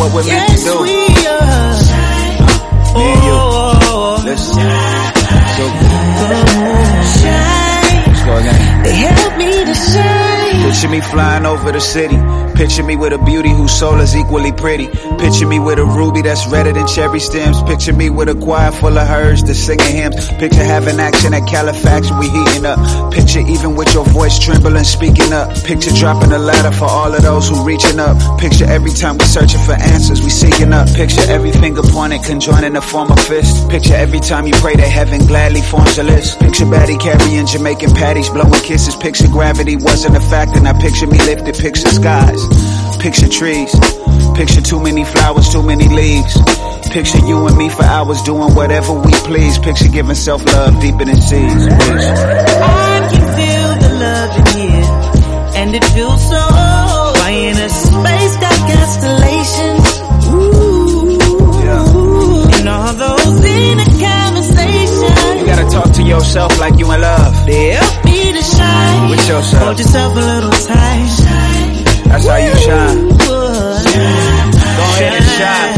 [0.00, 0.80] what we're meant to yes, do.
[0.80, 0.96] we
[1.28, 1.76] are.
[2.96, 3.36] Me and you.
[3.36, 4.54] Oh, Listen.
[5.56, 5.64] So,
[7.20, 8.06] shine.
[8.08, 8.82] let's go again.
[8.82, 10.62] They help me to shine.
[10.64, 12.16] Picture me flying over the city.
[12.60, 14.86] Picture me with a beauty whose soul is equally pretty.
[15.16, 17.62] Picture me with a ruby that's redder than cherry stems.
[17.62, 20.28] Picture me with a choir full of herds that's singing hymns.
[20.36, 22.76] Picture having action at Califax, we heating up.
[23.14, 25.48] Picture even with your voice trembling, speaking up.
[25.64, 28.20] Picture dropping a ladder for all of those who reaching up.
[28.38, 30.86] Picture every time we searching for answers, we seeking up.
[30.92, 33.70] Picture every finger pointed, conjoining to form a fist.
[33.70, 36.38] Picture every time you pray to heaven gladly forms a list.
[36.38, 38.96] Picture Batty carrying Jamaican patties, blowing kisses.
[38.96, 41.56] Picture gravity wasn't a factor, now picture me lifted.
[41.56, 42.49] Picture skies,
[43.00, 43.74] picture trees.
[44.34, 46.34] Picture too many flowers, too many leaves.
[46.90, 49.58] Picture you and me for hours doing whatever we please.
[49.58, 51.68] Picture giving self love deeper than seas.
[51.68, 54.84] I can feel the love in here,
[55.60, 56.42] and it feels so.
[57.22, 59.86] My inner space got constellations.
[60.34, 61.18] Ooh,
[62.58, 65.40] and all those inner conversations.
[65.40, 67.34] You gotta talk to yourself like you in love.
[67.34, 69.10] Help me to shine.
[69.10, 69.62] With yourself.
[69.62, 71.49] Hold yourself a little tight.
[72.10, 73.08] That's how you shine.
[73.08, 73.36] Go
[74.98, 75.76] ahead and shine.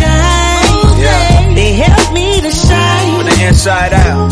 [0.00, 1.00] Shine.
[1.04, 1.54] Yeah.
[1.54, 3.16] They help me to shine.
[3.18, 4.31] From the inside out.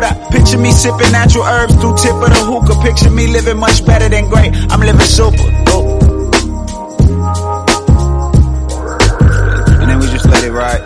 [0.00, 2.80] Picture me sipping natural herbs through tip of the hookah.
[2.82, 4.54] Picture me living much better than great.
[4.70, 5.36] I'm living super.
[5.64, 6.02] Dope.
[9.80, 10.80] And then we just let it ride,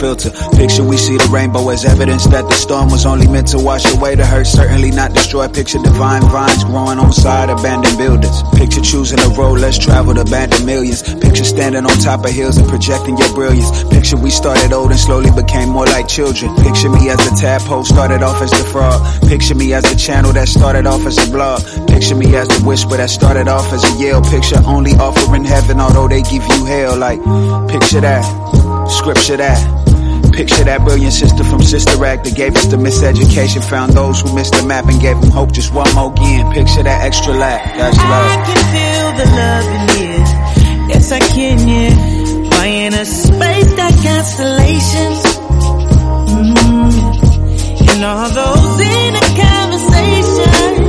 [0.00, 0.32] filter.
[0.56, 3.84] Picture we see the rainbow as evidence that the storm was only meant to wash
[3.94, 5.46] away the hurt, certainly not destroy.
[5.46, 8.42] Picture divine vines growing on side abandoned buildings.
[8.56, 11.02] Picture choosing a road less traveled, abandoned millions.
[11.20, 13.84] Picture standing on top of hills and projecting your brilliance.
[13.92, 16.56] Picture we started old and slowly became more like children.
[16.56, 18.98] Picture me as a tadpole, started off as the frog.
[19.28, 21.60] Picture me as the channel that started off as a blog.
[21.86, 24.22] Picture me as the whisper that started off as a yell.
[24.22, 26.96] Picture only offering heaven, although they give you hell.
[26.96, 27.20] Like,
[27.68, 28.24] picture that,
[28.88, 29.79] scripture that.
[30.32, 34.34] Picture that brilliant sister from Sister Act that gave us the miseducation, found those who
[34.34, 36.52] missed the map and gave them hope just one more again.
[36.52, 40.24] Picture that extra lap, that's I can feel the love in here.
[40.88, 41.94] Yes, I can, yeah.
[42.50, 45.22] Why in a space got constellations?
[46.30, 47.10] Mm.
[47.90, 50.80] And all those in the conversation,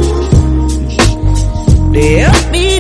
[1.91, 2.70] they help me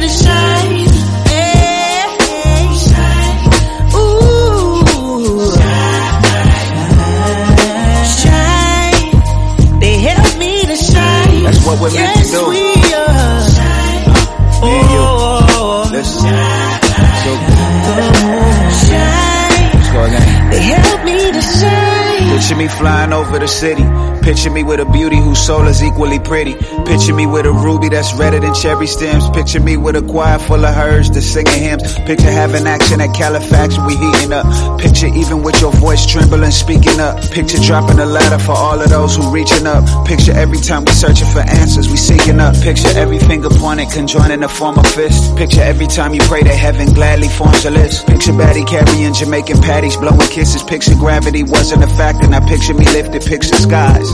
[22.81, 24.10] flying over the city.
[24.21, 26.53] Picture me with a beauty whose soul is equally pretty.
[26.85, 29.29] Picture me with a ruby that's redder than cherry stems.
[29.31, 31.97] Picture me with a choir full of herds that's singing hymns.
[32.05, 34.45] Picture having action at Califax, we heating up.
[34.79, 37.19] Picture even with your voice trembling, speaking up.
[37.31, 39.83] Picture dropping a ladder for all of those who reaching up.
[40.07, 42.55] Picture every time we searching for answers, we seeking up.
[42.61, 45.35] Picture every finger pointed, conjoining to form a fist.
[45.35, 48.05] Picture every time you pray to heaven gladly forms a list.
[48.07, 50.63] Picture Batty carrying Jamaican patties, blowing kisses.
[50.63, 53.23] Picture gravity wasn't a factor, now picture me lifted.
[53.23, 54.10] Picture skies,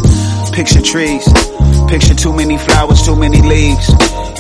[0.53, 1.25] picture trees.
[1.87, 3.89] Picture too many flowers, too many leaves.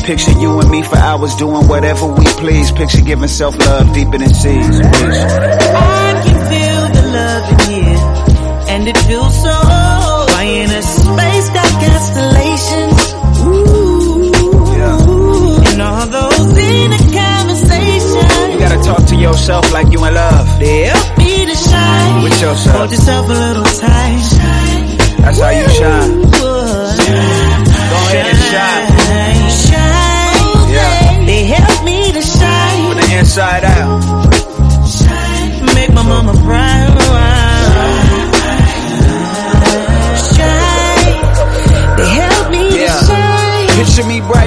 [0.03, 2.71] Picture you and me for hours doing whatever we please.
[2.71, 4.79] Picture giving self love deeper than seas.
[4.81, 7.99] I can feel the love in here,
[8.73, 9.55] and it feels so.
[10.33, 13.13] Why in a space got constellations?
[13.47, 20.13] Ooh, and all those in a conversation, You gotta talk to yourself like you in
[20.13, 20.47] love.
[20.47, 22.23] help me to shine.
[22.23, 22.75] With yourself.
[22.77, 24.46] Hold yourself a little tight.
[25.27, 26.21] That's how you shine.
[26.21, 26.47] Go
[28.07, 28.87] ahead and shine.
[29.67, 30.71] Shine.
[30.71, 31.25] Yeah.
[31.25, 32.87] They help me to shine.
[32.87, 33.99] From the inside out.
[35.75, 36.97] Make my mama proud.
[40.31, 41.19] Shine.
[41.97, 42.99] They help me to Yeah.
[43.07, 43.67] shine.
[43.83, 44.46] Picture me bright,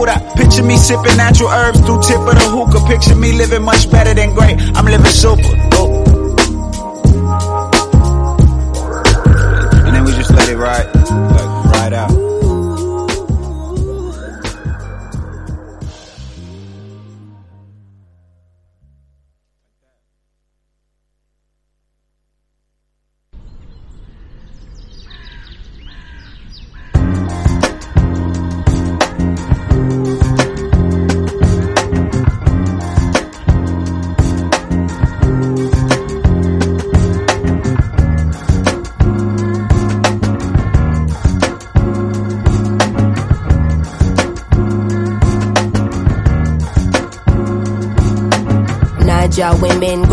[0.35, 2.87] Picture me sipping natural herbs through tip of the hookah.
[2.87, 4.59] Picture me living much better than great.
[4.75, 5.70] I'm living super.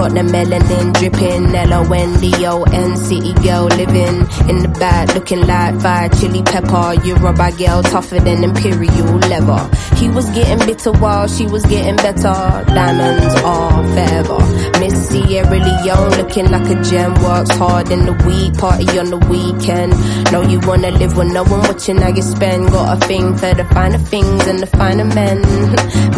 [0.09, 1.55] Got the melanin dripping.
[1.55, 4.19] L-O-N-D-O-N city girl living
[4.49, 6.95] in the back looking like fire chili pepper.
[7.05, 9.63] Yoruba girl tougher than imperial leather.
[9.97, 12.65] He was getting bitter while she was getting better.
[12.75, 14.39] Diamonds are forever.
[14.81, 17.15] Miss Sierra Leone looking like a gem.
[17.23, 19.93] Works hard in the week, party on the weekend.
[20.33, 22.69] Know you wanna live with no one watching how you spend.
[22.71, 25.41] Got a thing for the finer things and the finer men.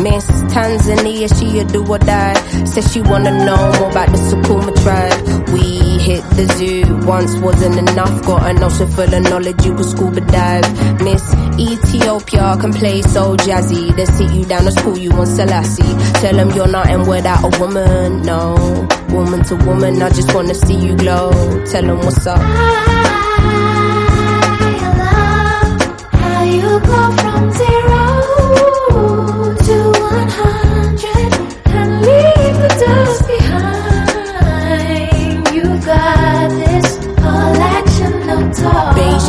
[0.03, 2.35] Miss Tanzania, she a do or die.
[2.65, 5.48] Says She wanna know more about the Sukuma tribe.
[5.52, 5.62] We
[5.98, 8.24] hit the zoo, once wasn't enough.
[8.27, 10.69] Got an ocean full of knowledge, you could scuba dive.
[11.02, 11.24] Miss
[11.59, 13.94] Ethiopia can play so jazzy.
[13.97, 15.94] They sit you down and school you on Selassie.
[16.20, 18.55] Tell them you're nothing without a woman, no.
[19.11, 21.31] Woman to woman, I just wanna see you glow.
[21.66, 22.39] Tell them what's up.
[22.39, 22.44] I
[25.01, 25.81] love
[26.12, 27.99] How you go from zero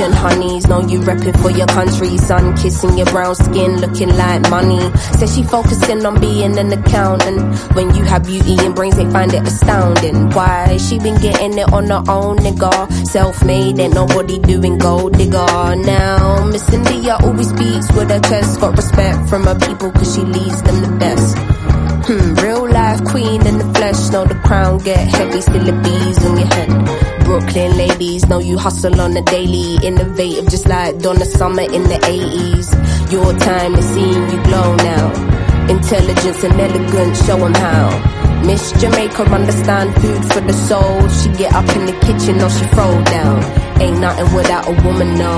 [0.01, 2.17] Bayesian honeys, know you repping for your country.
[2.17, 4.79] Sun kissing your brown skin, looking like money.
[5.19, 7.55] Says she focusing on being an accountant.
[7.75, 10.31] When you have beauty and brains, they find it astounding.
[10.31, 10.77] Why?
[10.77, 13.07] She been getting it on her own, nigga.
[13.07, 15.75] Self made, ain't nobody doing gold digger.
[15.75, 18.59] Now, Miss India always speaks with her chest.
[18.59, 21.37] Got respect from her people, cause she leads them the best.
[22.07, 24.09] Hmm, real life queen in the flesh.
[24.09, 27.10] Know the crown get heavy, still the bees on your head.
[27.25, 29.75] Brooklyn ladies know you hustle on the daily.
[29.85, 32.67] Innovative, just like Donna Summer in the 80s.
[33.11, 35.05] Your time is seeing you glow now.
[35.69, 37.87] Intelligence and elegance, show 'em how.
[38.45, 41.07] Miss Jamaica understand food for the soul.
[41.09, 43.37] She get up in the kitchen or she throw down.
[43.81, 45.35] Ain't nothing without a woman, no.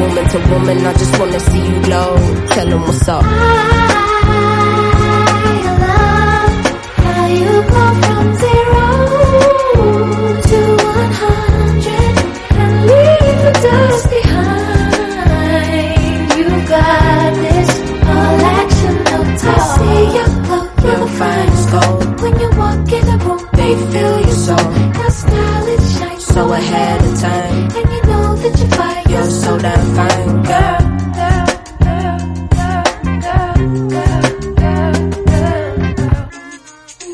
[0.00, 2.16] Woman to woman, I just wanna see you glow.
[2.54, 3.24] Tell 'em what's up.
[3.24, 3.30] I
[5.84, 6.54] love
[7.06, 8.26] How you go from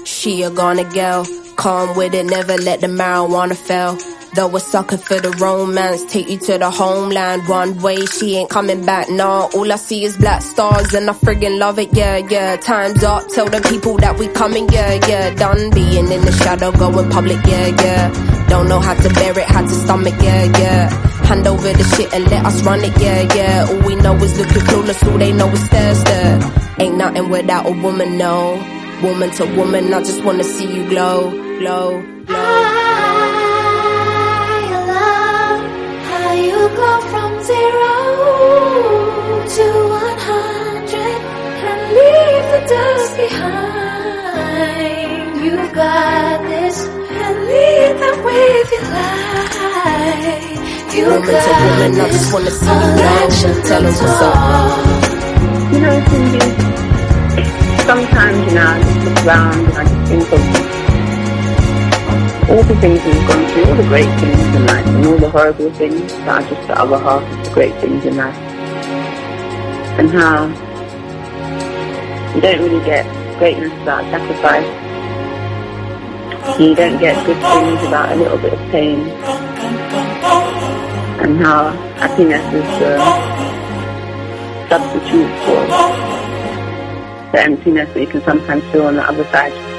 [0.05, 1.25] She a gonna go.
[1.57, 4.20] calm with it, never let the marijuana fail.
[4.35, 7.49] Though a sucker for the romance, take you to the homeland.
[7.49, 9.49] One way, she ain't coming back, nah.
[9.55, 12.57] All I see is black stars, and I friggin' love it, yeah, yeah.
[12.57, 15.35] Time's up, tell the people that we coming, yeah, yeah.
[15.35, 18.47] Done being in the shadow, going public, yeah, yeah.
[18.49, 20.89] Don't know how to bear it, how to stomach, yeah, yeah.
[21.27, 23.67] Hand over the shit and let us run it, yeah, yeah.
[23.69, 26.41] All we know is looking clueless, all they know is stare.
[26.79, 28.55] Ain't nothing without a woman, no.
[29.03, 32.70] Woman to woman, I just wanna see you glow, glow, glow.
[36.81, 37.95] How you go from zero
[39.55, 41.21] to one hundred
[41.69, 44.65] and leave the dust behind.
[45.45, 50.49] You've got this and lead them with your light.
[50.95, 53.29] You Woman to got woman, I just wanna see you glow.
[53.69, 54.33] Tell us what's up.
[55.73, 56.41] You know, Cindy,
[57.85, 60.70] sometimes, you know, I just look around and I just think of
[62.51, 65.31] all the things we've gone through, all the great things in life, and all the
[65.31, 68.35] horrible things that are just the other half of the great things in life.
[70.01, 70.49] And how
[72.35, 73.07] you don't really get
[73.39, 74.67] greatness without sacrifice.
[76.59, 78.99] You don't get good things without a little bit of pain.
[81.23, 81.71] And how
[82.03, 82.99] happiness is the
[84.69, 85.67] substitute for
[87.31, 89.70] the emptiness that you can sometimes feel on the other side.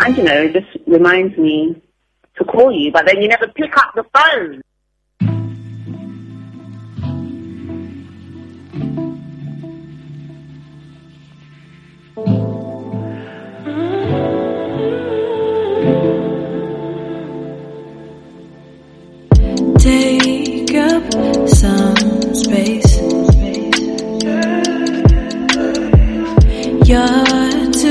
[0.00, 1.82] And you know, it just reminds me
[2.36, 4.62] to call you, but then you never pick up the phone.
[19.78, 22.98] Take up some space.
[26.88, 27.17] Your